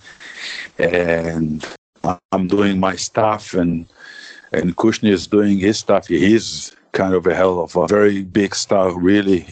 and 0.80 1.64
I'm 2.32 2.48
doing 2.48 2.80
my 2.80 2.96
stuff, 2.96 3.54
and 3.54 3.86
and 4.52 4.76
Kushnir 4.76 5.12
is 5.12 5.28
doing 5.28 5.58
his 5.58 5.80
stuff. 5.80 6.08
He's 6.08 6.76
kind 6.92 7.14
of 7.14 7.28
a 7.28 7.36
hell 7.36 7.60
of 7.60 7.76
a 7.76 7.88
very 7.88 8.24
big 8.24 8.56
star, 8.56 8.98
really, 8.98 9.46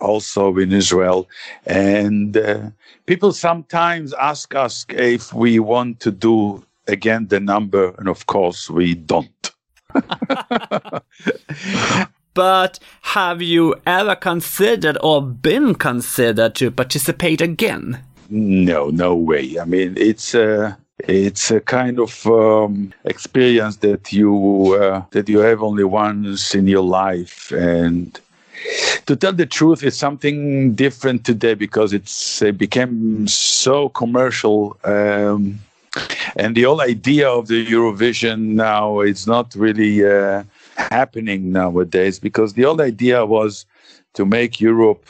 also 0.00 0.56
in 0.56 0.72
Israel. 0.72 1.28
And 1.66 2.36
uh, 2.36 2.70
people 3.06 3.32
sometimes 3.32 4.12
ask 4.14 4.54
us 4.54 4.86
if 4.88 5.32
we 5.32 5.58
want 5.58 6.00
to 6.00 6.10
do 6.10 6.64
again 6.86 7.28
the 7.28 7.40
number, 7.40 7.94
and 7.98 8.08
of 8.08 8.26
course 8.26 8.68
we 8.70 8.94
don't. 8.94 9.50
but 12.34 12.78
have 13.02 13.42
you 13.42 13.74
ever 13.86 14.14
considered 14.16 14.96
or 15.02 15.22
been 15.22 15.74
considered 15.74 16.54
to 16.56 16.70
participate 16.70 17.40
again? 17.40 18.00
No, 18.30 18.88
no 18.88 19.14
way. 19.14 19.58
I 19.58 19.64
mean, 19.64 19.94
it's 19.96 20.34
a 20.34 20.78
it's 21.08 21.50
a 21.50 21.60
kind 21.60 21.98
of 21.98 22.26
um, 22.26 22.92
experience 23.04 23.76
that 23.78 24.12
you 24.12 24.78
uh, 24.80 25.02
that 25.10 25.28
you 25.28 25.40
have 25.40 25.62
only 25.62 25.84
once 25.84 26.54
in 26.54 26.66
your 26.66 26.84
life, 26.84 27.50
and 27.52 28.20
to 29.06 29.16
tell 29.16 29.32
the 29.32 29.46
truth, 29.46 29.82
it's 29.82 29.96
something 29.96 30.74
different 30.74 31.24
today 31.24 31.54
because 31.54 31.92
it's 31.92 32.42
it 32.42 32.58
became 32.58 33.26
so 33.26 33.88
commercial. 33.90 34.76
Um, 34.84 35.58
and 36.36 36.54
the 36.54 36.62
whole 36.62 36.80
idea 36.80 37.28
of 37.28 37.48
the 37.48 37.66
Eurovision 37.66 38.54
now 38.54 39.00
is 39.00 39.26
not 39.26 39.54
really 39.54 40.06
uh, 40.06 40.42
happening 40.76 41.52
nowadays 41.52 42.18
because 42.18 42.54
the 42.54 42.62
whole 42.62 42.80
idea 42.80 43.26
was 43.26 43.66
to 44.14 44.24
make 44.24 44.60
Europe 44.60 45.04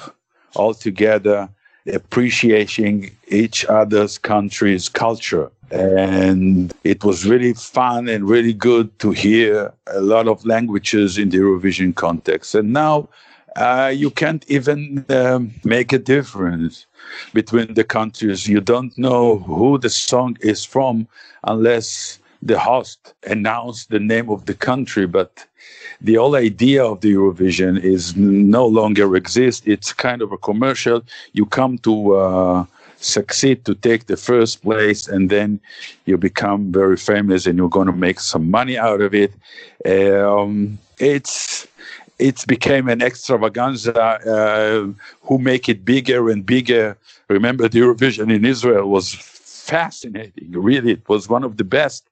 all 0.56 0.74
together 0.74 1.48
appreciating 1.92 3.10
each 3.28 3.64
other's 3.66 4.18
country's 4.18 4.88
culture. 4.88 5.50
And 5.72 6.72
it 6.84 7.02
was 7.02 7.26
really 7.26 7.54
fun 7.54 8.08
and 8.08 8.28
really 8.28 8.52
good 8.52 8.96
to 8.98 9.10
hear 9.10 9.72
a 9.86 10.00
lot 10.00 10.28
of 10.28 10.44
languages 10.44 11.16
in 11.16 11.30
the 11.30 11.38
Eurovision 11.38 11.94
context. 11.94 12.54
And 12.54 12.72
now 12.74 13.08
uh, 13.56 13.92
you 13.94 14.10
can't 14.10 14.44
even 14.48 15.04
um, 15.08 15.52
make 15.64 15.92
a 15.92 15.98
difference 15.98 16.86
between 17.32 17.72
the 17.74 17.84
countries. 17.84 18.46
You 18.46 18.60
don't 18.60 18.96
know 18.98 19.38
who 19.38 19.78
the 19.78 19.90
song 19.90 20.36
is 20.40 20.64
from 20.64 21.08
unless 21.44 22.18
the 22.42 22.58
host 22.58 23.14
announced 23.26 23.90
the 23.90 24.00
name 24.00 24.28
of 24.28 24.46
the 24.46 24.54
country. 24.54 25.06
But 25.06 25.46
the 26.00 26.16
whole 26.16 26.36
idea 26.36 26.84
of 26.84 27.00
the 27.00 27.14
Eurovision 27.14 27.82
is 27.82 28.16
no 28.16 28.66
longer 28.66 29.16
exists. 29.16 29.62
It's 29.66 29.92
kind 29.92 30.20
of 30.20 30.32
a 30.32 30.38
commercial. 30.38 31.02
You 31.32 31.46
come 31.46 31.78
to 31.78 32.14
uh, 32.14 32.66
succeed 33.02 33.64
to 33.64 33.74
take 33.74 34.06
the 34.06 34.16
first 34.16 34.62
place, 34.62 35.08
and 35.08 35.30
then 35.30 35.60
you 36.06 36.16
become 36.16 36.72
very 36.72 36.96
famous, 36.96 37.46
and 37.46 37.58
you're 37.58 37.68
going 37.68 37.86
to 37.86 37.92
make 37.92 38.20
some 38.20 38.50
money 38.50 38.78
out 38.78 39.00
of 39.00 39.14
it. 39.14 39.32
Um, 39.84 40.78
it's 40.98 41.66
it 42.18 42.44
became 42.46 42.88
an 42.88 43.02
extravaganza 43.02 43.92
uh, 44.00 44.86
who 45.22 45.38
make 45.38 45.68
it 45.68 45.84
bigger 45.84 46.30
and 46.30 46.46
bigger. 46.46 46.96
Remember, 47.28 47.68
the 47.68 47.80
Eurovision 47.80 48.32
in 48.32 48.44
Israel 48.44 48.88
was 48.88 49.14
fascinating. 49.14 50.52
Really, 50.52 50.92
it 50.92 51.08
was 51.08 51.28
one 51.28 51.44
of 51.44 51.56
the 51.56 51.64
best. 51.64 52.04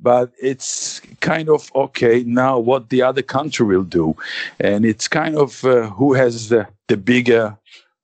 But 0.00 0.32
it's 0.42 1.00
kind 1.20 1.48
of 1.48 1.70
okay 1.74 2.24
now 2.24 2.58
what 2.58 2.90
the 2.90 3.00
other 3.00 3.22
country 3.22 3.64
will 3.64 3.84
do, 3.84 4.16
and 4.60 4.84
it's 4.84 5.08
kind 5.08 5.36
of 5.36 5.64
uh, 5.64 5.88
who 5.88 6.14
has 6.14 6.48
the, 6.48 6.66
the 6.88 6.96
bigger 6.96 7.56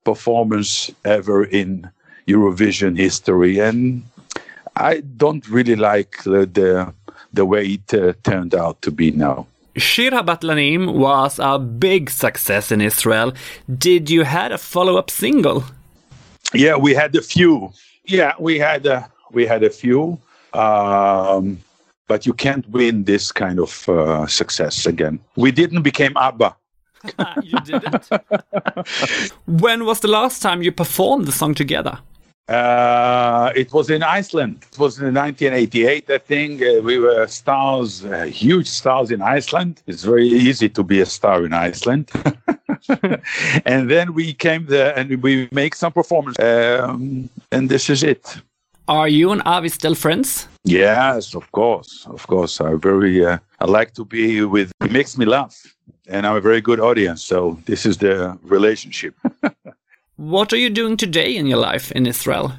performance 0.05 0.91
ever 1.05 1.45
in 1.45 1.91
Eurovision 2.31 2.97
history. 2.97 3.59
And 3.59 4.03
I 4.77 5.01
don't 5.01 5.47
really 5.49 5.77
like 5.77 6.23
the 6.25 6.47
the, 6.47 6.95
the 7.33 7.45
way 7.45 7.67
it 7.67 7.95
uh, 7.95 8.13
turned 8.23 8.55
out 8.55 8.83
to 8.83 8.91
be 8.91 9.11
now. 9.11 9.47
Shir 9.77 10.11
Habatlanim 10.11 10.95
was 10.95 11.39
a 11.39 11.59
big 11.59 12.11
success 12.11 12.73
in 12.73 12.81
Israel. 12.81 13.33
Did 13.79 14.11
you 14.11 14.25
had 14.25 14.53
a 14.53 14.59
follow-up 14.59 15.11
single? 15.11 15.65
Yeah, 16.53 16.77
we 16.77 16.95
had 16.95 17.15
a 17.15 17.23
few. 17.23 17.73
Yeah, 18.05 18.33
we 18.39 18.59
had 18.59 18.87
a, 18.87 19.09
we 19.31 19.47
had 19.47 19.63
a 19.63 19.71
few. 19.71 20.19
Um, 20.53 21.61
but 22.09 22.27
you 22.27 22.33
can't 22.33 22.69
win 22.71 23.05
this 23.05 23.31
kind 23.31 23.61
of 23.61 23.89
uh, 23.89 24.27
success 24.27 24.85
again. 24.85 25.21
We 25.37 25.53
didn't 25.53 25.83
become 25.83 26.17
ABBA. 26.17 26.57
you 27.45 27.61
didn't. 27.61 28.09
when 29.47 29.85
was 29.85 30.01
the 30.01 30.09
last 30.09 30.43
time 30.43 30.61
you 30.63 30.73
performed 30.73 31.27
the 31.27 31.33
song 31.33 31.55
together? 31.55 31.99
Uh, 32.51 33.53
it 33.55 33.73
was 33.73 33.91
in 33.91 34.03
Iceland. 34.03 34.67
It 34.73 34.79
was 34.79 34.99
in 34.99 35.15
1988, 35.15 36.11
I 36.11 36.19
think. 36.19 36.61
Uh, 36.61 36.81
we 36.83 36.99
were 36.99 37.25
stars, 37.29 38.05
uh, 38.05 38.25
huge 38.25 38.67
stars 38.67 39.13
in 39.13 39.23
Iceland. 39.23 39.83
It's 39.87 40.03
very 40.03 40.27
easy 40.27 40.69
to 40.71 40.83
be 40.83 41.01
a 41.01 41.07
star 41.07 41.45
in 41.45 41.53
Iceland. 41.53 42.11
and 43.65 43.89
then 43.89 44.15
we 44.15 44.33
came 44.33 44.67
there 44.67 44.99
and 44.99 45.23
we 45.23 45.49
make 45.53 45.77
some 45.77 45.93
performance. 45.93 46.41
Um, 46.41 47.31
and 47.53 47.69
this 47.69 47.89
is 47.89 48.03
it. 48.03 48.37
Are 48.89 49.09
you 49.09 49.31
and 49.31 49.43
Avi 49.47 49.69
still 49.69 49.95
friends? 49.95 50.49
Yes, 50.65 51.37
of 51.37 51.53
course, 51.53 52.05
of 52.11 52.27
course. 52.27 52.61
I 52.61 52.75
very, 52.75 53.25
uh, 53.25 53.39
I 53.61 53.67
like 53.67 53.95
to 53.95 54.05
be 54.05 54.43
with. 54.43 54.73
It 54.81 54.91
makes 54.91 55.17
me 55.17 55.25
laugh, 55.25 55.57
and 56.09 56.27
I'm 56.27 56.35
a 56.35 56.41
very 56.41 56.61
good 56.61 56.81
audience. 56.81 57.23
So 57.23 57.61
this 57.67 57.87
is 57.87 57.99
the 57.99 58.37
relationship. 58.43 59.15
What 60.21 60.53
are 60.53 60.59
you 60.59 60.69
doing 60.69 60.99
today 60.99 61.35
in 61.35 61.47
your 61.47 61.57
life 61.57 61.91
in 61.93 62.07
Israel? 62.07 62.53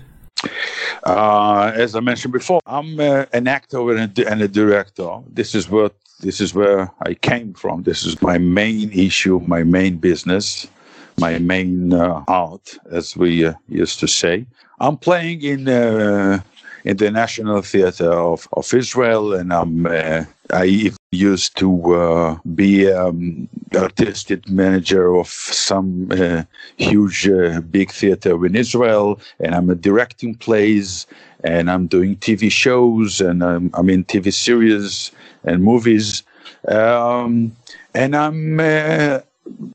Uh, 1.03 1.71
as 1.75 1.95
I 1.95 1.99
mentioned 1.99 2.33
before, 2.33 2.59
I'm 2.65 2.99
uh, 2.99 3.25
an 3.33 3.47
actor 3.47 3.91
and 3.91 4.17
a, 4.17 4.27
and 4.27 4.41
a, 4.41 4.47
director. 4.47 5.19
This 5.27 5.53
is 5.53 5.69
what 5.69 5.93
this 6.21 6.41
is 6.41 6.55
where 6.55 6.89
I 7.05 7.13
came 7.13 7.53
from. 7.53 7.83
This 7.83 8.03
is 8.03 8.19
my 8.19 8.39
main 8.39 8.91
issue, 8.91 9.39
my 9.45 9.61
main 9.61 9.97
business, 9.97 10.67
my 11.19 11.37
main 11.37 11.93
uh, 11.93 12.23
art, 12.27 12.79
as 12.89 13.15
we 13.15 13.45
uh, 13.45 13.53
used 13.69 13.99
to 13.99 14.07
say. 14.07 14.47
I'm 14.79 14.97
playing 14.97 15.43
in 15.43 15.69
uh, 15.69 16.41
in 16.83 16.97
the 16.97 17.11
National 17.11 17.61
Theatre 17.61 18.11
of, 18.11 18.47
of 18.53 18.73
Israel, 18.73 19.33
and 19.35 19.53
I'm 19.53 19.85
uh, 19.85 20.23
I 20.53 20.91
used 21.11 21.57
to 21.57 21.93
uh, 21.93 22.37
be 22.55 22.91
um, 22.91 23.47
artistic 23.75 24.49
manager 24.49 25.15
of 25.15 25.27
some 25.27 26.11
uh, 26.11 26.43
huge 26.77 27.27
uh, 27.27 27.61
big 27.61 27.91
theater 27.91 28.45
in 28.45 28.55
Israel, 28.55 29.19
and 29.39 29.55
I'm 29.55 29.75
directing 29.77 30.35
plays, 30.35 31.07
and 31.43 31.69
I'm 31.71 31.87
doing 31.87 32.17
TV 32.17 32.51
shows, 32.51 33.21
and 33.21 33.43
I'm, 33.43 33.71
I'm 33.73 33.89
in 33.89 34.03
TV 34.03 34.33
series 34.33 35.11
and 35.43 35.63
movies, 35.63 36.23
um, 36.67 37.55
and 37.93 38.15
I'm. 38.15 38.59
Uh, 38.59 39.19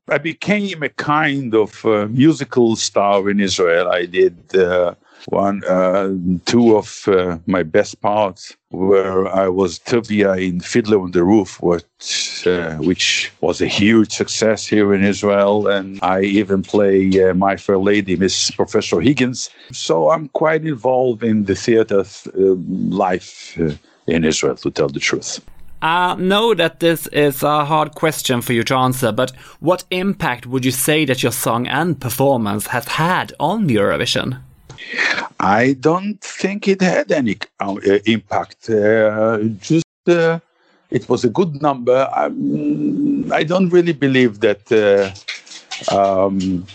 I 0.09 0.19
became 0.19 0.83
a 0.85 0.89
kind 0.89 1.55
of 1.55 1.85
uh, 1.85 2.07
musical 2.07 2.77
star 2.77 3.29
in 3.29 3.41
Israel. 3.41 3.89
I 3.89 4.07
did 4.07 4.57
uh, 4.57 4.95
one, 5.27 5.65
uh, 5.65 6.15
two 6.47 6.77
of 6.77 7.09
uh, 7.09 7.39
my 7.47 7.63
best 7.63 8.01
parts 8.01 8.57
where 8.71 9.27
I 9.27 9.49
was 9.49 9.79
Tovia 9.79 10.37
in 10.41 10.61
Fiddler 10.61 11.01
on 11.01 11.13
the 11.13 11.25
Roof, 11.25 11.61
which, 11.63 12.47
uh, 12.47 12.77
which 12.77 13.33
was 13.41 13.61
a 13.61 13.67
huge 13.67 14.13
success 14.13 14.67
here 14.67 14.95
in 14.95 15.03
Israel. 15.03 15.67
And 15.67 15.99
I 16.03 16.23
even 16.23 16.63
play 16.63 17.11
uh, 17.23 17.35
My 17.35 17.57
Fair 17.57 17.79
Lady, 17.79 18.17
Miss 18.17 18.51
Professor 18.51 19.01
Higgins. 19.01 19.51
So 19.73 20.11
I'm 20.11 20.29
quite 20.29 20.65
involved 20.65 21.23
in 21.25 21.45
the 21.45 21.55
theater 21.55 22.01
uh, 22.01 22.41
life 22.89 23.59
uh, 23.59 23.73
in 24.07 24.25
Israel, 24.25 24.57
to 24.57 24.71
tell 24.71 24.89
the 24.89 25.01
truth. 25.01 25.41
I 25.83 26.15
know 26.15 26.55
that 26.55 26.81
this 26.81 27.07
is 27.09 27.43
a 27.43 27.65
hard 27.65 27.95
question 27.95 28.41
for 28.41 28.53
you 28.53 28.63
to 28.65 28.75
answer, 28.75 29.13
but 29.13 29.31
what 29.61 29.85
impact 29.91 30.47
would 30.47 30.65
you 30.65 30.71
say 30.71 31.05
that 31.05 31.23
your 31.23 31.33
song 31.33 31.67
and 31.67 32.01
performance 32.01 32.69
has 32.69 32.87
had 32.87 33.33
on 33.39 33.69
Eurovision? 33.69 34.39
I 35.41 35.75
don't 35.75 36.21
think 36.21 36.69
it 36.69 36.81
had 36.81 37.13
any 37.13 37.39
uh, 37.61 37.77
impact. 38.07 38.71
Uh, 38.71 39.39
just 39.61 39.85
uh, 40.09 40.39
it 40.91 41.09
was 41.09 41.25
a 41.25 41.29
good 41.29 41.61
number. 41.63 42.09
I 42.13 42.29
do 42.29 43.61
not 43.61 43.73
really 43.73 43.93
believe 43.93 44.41
that. 44.41 44.71
Uh, 44.73 45.11
um, 45.95 46.67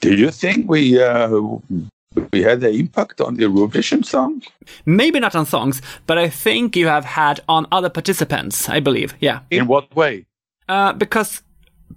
do 0.00 0.14
you 0.14 0.30
think 0.30 0.68
we 0.68 1.00
uh, 1.02 1.40
we 2.32 2.42
had 2.42 2.62
an 2.62 2.74
impact 2.74 3.20
on 3.20 3.36
the 3.36 3.44
Eurovision 3.44 4.04
song? 4.04 4.42
Maybe 4.84 5.20
not 5.20 5.34
on 5.34 5.46
songs, 5.46 5.80
but 6.06 6.18
I 6.18 6.28
think 6.28 6.76
you 6.76 6.88
have 6.88 7.04
had 7.04 7.40
on 7.48 7.66
other 7.72 7.88
participants. 7.88 8.68
I 8.68 8.80
believe, 8.80 9.14
yeah. 9.20 9.40
In 9.50 9.66
what 9.66 9.94
way? 9.94 10.26
Uh, 10.68 10.92
because 10.92 11.42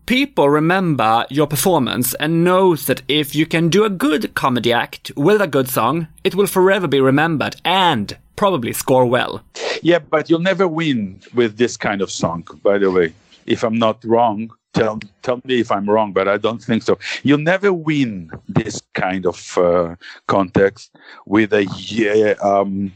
people 0.06 0.50
remember 0.50 1.26
your 1.30 1.48
performance 1.48 2.14
and 2.16 2.44
knows 2.44 2.86
that 2.88 3.02
if 3.08 3.36
you 3.36 3.46
can 3.46 3.70
do 3.70 3.84
a 3.84 3.90
good 3.90 4.34
comedy 4.34 4.74
act 4.74 5.12
with 5.16 5.42
a 5.42 5.48
good 5.48 5.70
song, 5.70 6.08
it 6.24 6.34
will 6.34 6.48
forever 6.48 6.88
be 6.88 7.02
remembered 7.02 7.58
and 7.64 8.18
probably 8.36 8.74
score 8.74 9.06
well. 9.06 9.44
Yeah, 9.82 10.00
but 10.00 10.30
you'll 10.30 10.40
never 10.40 10.68
win 10.68 11.22
with 11.34 11.58
this 11.58 11.78
kind 11.78 12.02
of 12.02 12.10
song, 12.10 12.48
by 12.64 12.78
the 12.78 12.90
way. 12.90 13.14
If 13.46 13.64
I'm 13.64 13.78
not 13.78 14.04
wrong, 14.04 14.52
tell 14.74 15.00
tell 15.24 15.42
me 15.44 15.60
if 15.60 15.72
I'm 15.72 15.90
wrong, 15.90 16.14
but 16.14 16.28
I 16.28 16.38
don't 16.38 16.62
think 16.62 16.84
so. 16.84 16.98
You'll 17.24 17.40
never 17.40 17.72
win 17.74 18.32
this 18.48 18.82
kind 18.94 19.26
of 19.26 19.58
uh, 19.58 19.96
context 20.28 20.96
with 21.26 21.54
a 21.54 21.66
yeah, 21.78 22.36
um, 22.42 22.94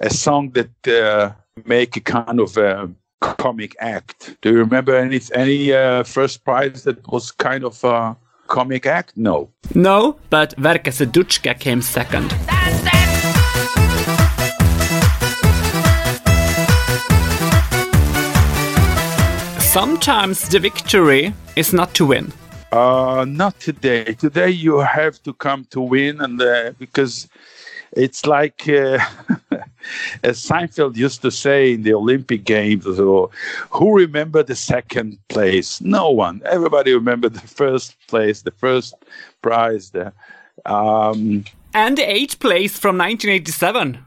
a 0.00 0.10
song 0.10 0.50
that 0.50 0.88
uh, 0.88 1.32
make 1.64 1.96
a 1.96 2.00
kind 2.00 2.40
of 2.40 2.56
a 2.56 2.90
comic 3.20 3.76
act. 3.80 4.36
Do 4.42 4.50
you 4.50 4.58
remember 4.58 4.96
any 4.96 5.20
any 5.34 5.72
uh, 5.72 6.04
first 6.04 6.44
prize 6.44 6.84
that 6.84 7.06
was 7.08 7.30
kind 7.32 7.64
of 7.64 7.82
a 7.84 8.16
comic 8.46 8.86
act? 8.86 9.16
No. 9.16 9.50
No, 9.74 10.16
but 10.30 10.54
Verka 10.56 10.90
Serduchka 10.90 11.58
came 11.58 11.82
second. 11.82 12.34
Sometimes 19.60 20.48
the 20.48 20.58
victory 20.58 21.34
is 21.54 21.72
not 21.72 21.94
to 21.94 22.06
win. 22.06 22.32
Uh, 22.72 23.24
not 23.28 23.58
today. 23.60 24.04
Today 24.14 24.50
you 24.50 24.78
have 24.78 25.22
to 25.22 25.32
come 25.32 25.64
to 25.70 25.80
win, 25.80 26.20
and 26.20 26.40
uh, 26.40 26.72
because 26.78 27.28
it's 27.92 28.26
like 28.26 28.68
uh, 28.68 28.98
as 30.22 30.44
Seinfeld 30.44 30.96
used 30.96 31.22
to 31.22 31.30
say 31.30 31.74
in 31.74 31.82
the 31.82 31.94
Olympic 31.94 32.44
Games, 32.44 32.84
who 32.84 33.30
remember 33.94 34.42
the 34.42 34.56
second 34.56 35.18
place? 35.28 35.80
No 35.80 36.10
one. 36.10 36.42
Everybody 36.44 36.92
remember 36.94 37.28
the 37.28 37.40
first 37.40 37.96
place, 38.08 38.42
the 38.42 38.50
first 38.52 38.94
prize. 39.42 39.90
The, 39.90 40.12
um, 40.66 41.44
and 41.74 41.98
the 41.98 42.02
eighth 42.02 42.40
place 42.40 42.78
from 42.78 42.98
1987. 42.98 43.98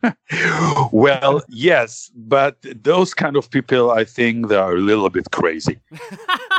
well, 0.92 1.42
yes, 1.48 2.10
but 2.14 2.56
those 2.82 3.14
kind 3.14 3.36
of 3.36 3.50
people, 3.50 3.90
I 3.90 4.04
think, 4.04 4.48
they 4.48 4.56
are 4.56 4.74
a 4.74 4.80
little 4.80 5.08
bit 5.08 5.30
crazy. 5.30 5.78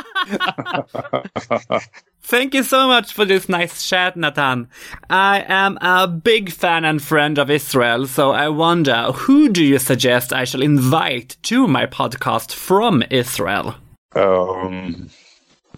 Thank 2.22 2.54
you 2.54 2.62
so 2.62 2.86
much 2.86 3.12
for 3.12 3.24
this 3.24 3.48
nice 3.48 3.88
chat, 3.88 4.16
Nathan. 4.16 4.68
I 5.10 5.44
am 5.48 5.76
a 5.80 6.06
big 6.06 6.52
fan 6.52 6.84
and 6.84 7.02
friend 7.02 7.38
of 7.38 7.50
Israel, 7.50 8.06
so 8.06 8.30
I 8.30 8.48
wonder 8.48 9.10
who 9.12 9.48
do 9.48 9.64
you 9.64 9.78
suggest 9.78 10.32
I 10.32 10.44
shall 10.44 10.62
invite 10.62 11.36
to 11.42 11.66
my 11.66 11.86
podcast 11.86 12.52
from 12.52 13.02
Israel? 13.10 13.74
Um, 14.14 15.10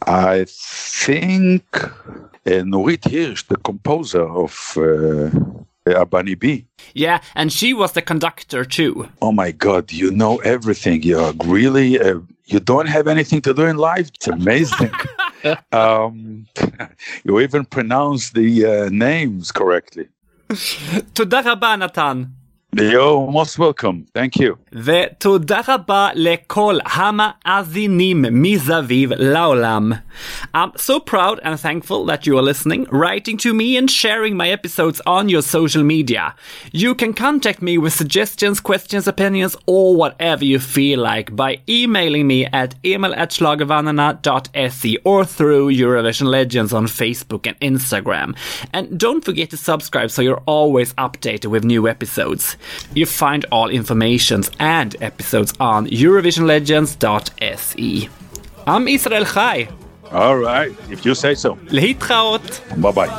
I 0.07 0.45
think 0.47 1.65
uh, 1.83 2.63
Nurit 2.63 3.11
Hirsch, 3.11 3.45
the 3.45 3.57
composer 3.57 4.29
of 4.29 4.77
uh, 4.77 5.31
uh, 5.87 6.03
bunny 6.07 6.35
B. 6.35 6.65
Yeah, 6.95 7.21
and 7.35 7.53
she 7.53 7.75
was 7.75 7.93
the 7.93 8.01
conductor 8.01 8.65
too. 8.65 9.11
Oh 9.21 9.33
my 9.33 9.51
God, 9.51 9.93
you 9.93 10.11
know 10.11 10.39
everything, 10.39 11.03
You're 11.03 11.35
Really, 11.45 12.01
uh, 12.01 12.21
you 12.47 12.59
don't 12.59 12.87
have 12.87 13.07
anything 13.07 13.43
to 13.43 13.53
do 13.53 13.67
in 13.67 13.77
life. 13.77 14.09
It's 14.15 14.27
amazing. 14.27 14.93
um, 15.73 16.47
you 17.25 17.39
even 17.39 17.67
pronounce 17.67 18.31
the 18.31 18.65
uh, 18.65 18.89
names 18.89 19.53
correctly. 19.53 20.09
to 20.49 21.27
Todarabanatan. 21.27 22.31
You're 22.74 23.32
most 23.32 23.58
welcome. 23.58 24.06
Thank 24.14 24.36
you. 24.36 24.58
ותודה 24.74 25.62
רבה 25.68 26.10
לכל 26.16 26.78
המאזינים 26.86 28.26
מסביב 28.32 29.14
לעולם. 29.14 29.92
I'm 30.54 30.72
so 30.76 31.00
proud 31.00 31.40
and 31.44 31.60
thankful 31.60 32.06
that 32.06 32.28
you 32.28 32.38
are 32.38 32.44
listening, 32.44 32.86
writing 32.92 33.38
to 33.38 33.54
me 33.54 33.78
and 33.78 33.90
sharing 33.90 34.38
my 34.38 34.50
episodes 34.50 35.02
on 35.08 35.30
your 35.30 35.42
social 35.42 35.84
media. 35.84 36.36
You 36.72 36.94
can 36.94 37.14
contact 37.14 37.62
me 37.62 37.78
with 37.80 37.94
suggestions, 37.94 38.60
questions, 38.60 39.08
opinions, 39.08 39.56
or 39.66 39.96
whatever 39.96 40.46
you 40.46 40.60
feel 40.60 41.00
like 41.00 41.36
by 41.36 41.62
emailing 41.68 42.28
me 42.28 42.46
at 42.46 42.76
emil 42.84 43.16
at 43.16 43.32
schlagervannarna.se 43.32 44.98
or 45.04 45.26
through 45.26 45.72
Eurovision 45.72 46.28
Legends 46.28 46.74
on 46.74 46.86
Facebook 46.86 47.48
and 47.48 47.60
Instagram. 47.62 48.36
And 48.74 49.00
don't 49.00 49.26
forget 49.26 49.50
to 49.52 49.58
subscribe 49.58 50.12
so 50.12 50.22
you're 50.22 50.44
always 50.46 50.94
updated 50.96 51.48
with 51.48 51.64
new 51.64 51.88
episodes. 51.88 52.58
You 52.95 53.07
find 53.07 53.45
all 53.51 53.69
informations 53.69 54.51
and 54.59 54.97
episodes 55.01 55.55
on 55.61 55.87
EurovisionLegends.se. 55.89 58.09
I'm 58.67 58.89
Israel 58.89 59.25
Chai. 59.25 59.69
All 60.11 60.39
right, 60.39 60.73
if 60.91 61.05
you 61.05 61.15
say 61.15 61.35
so. 61.35 61.57
Leitraut. 61.71 62.63
Bye 62.81 62.93
bye. 62.93 63.11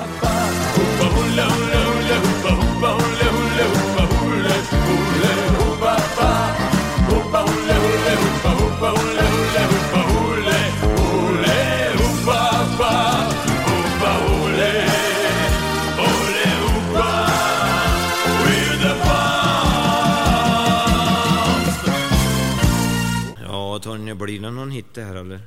Blir 24.25 24.39
det 24.39 24.51
någon 24.51 24.71
hit 24.71 24.93
det 24.93 25.01
här 25.01 25.15
eller? 25.15 25.41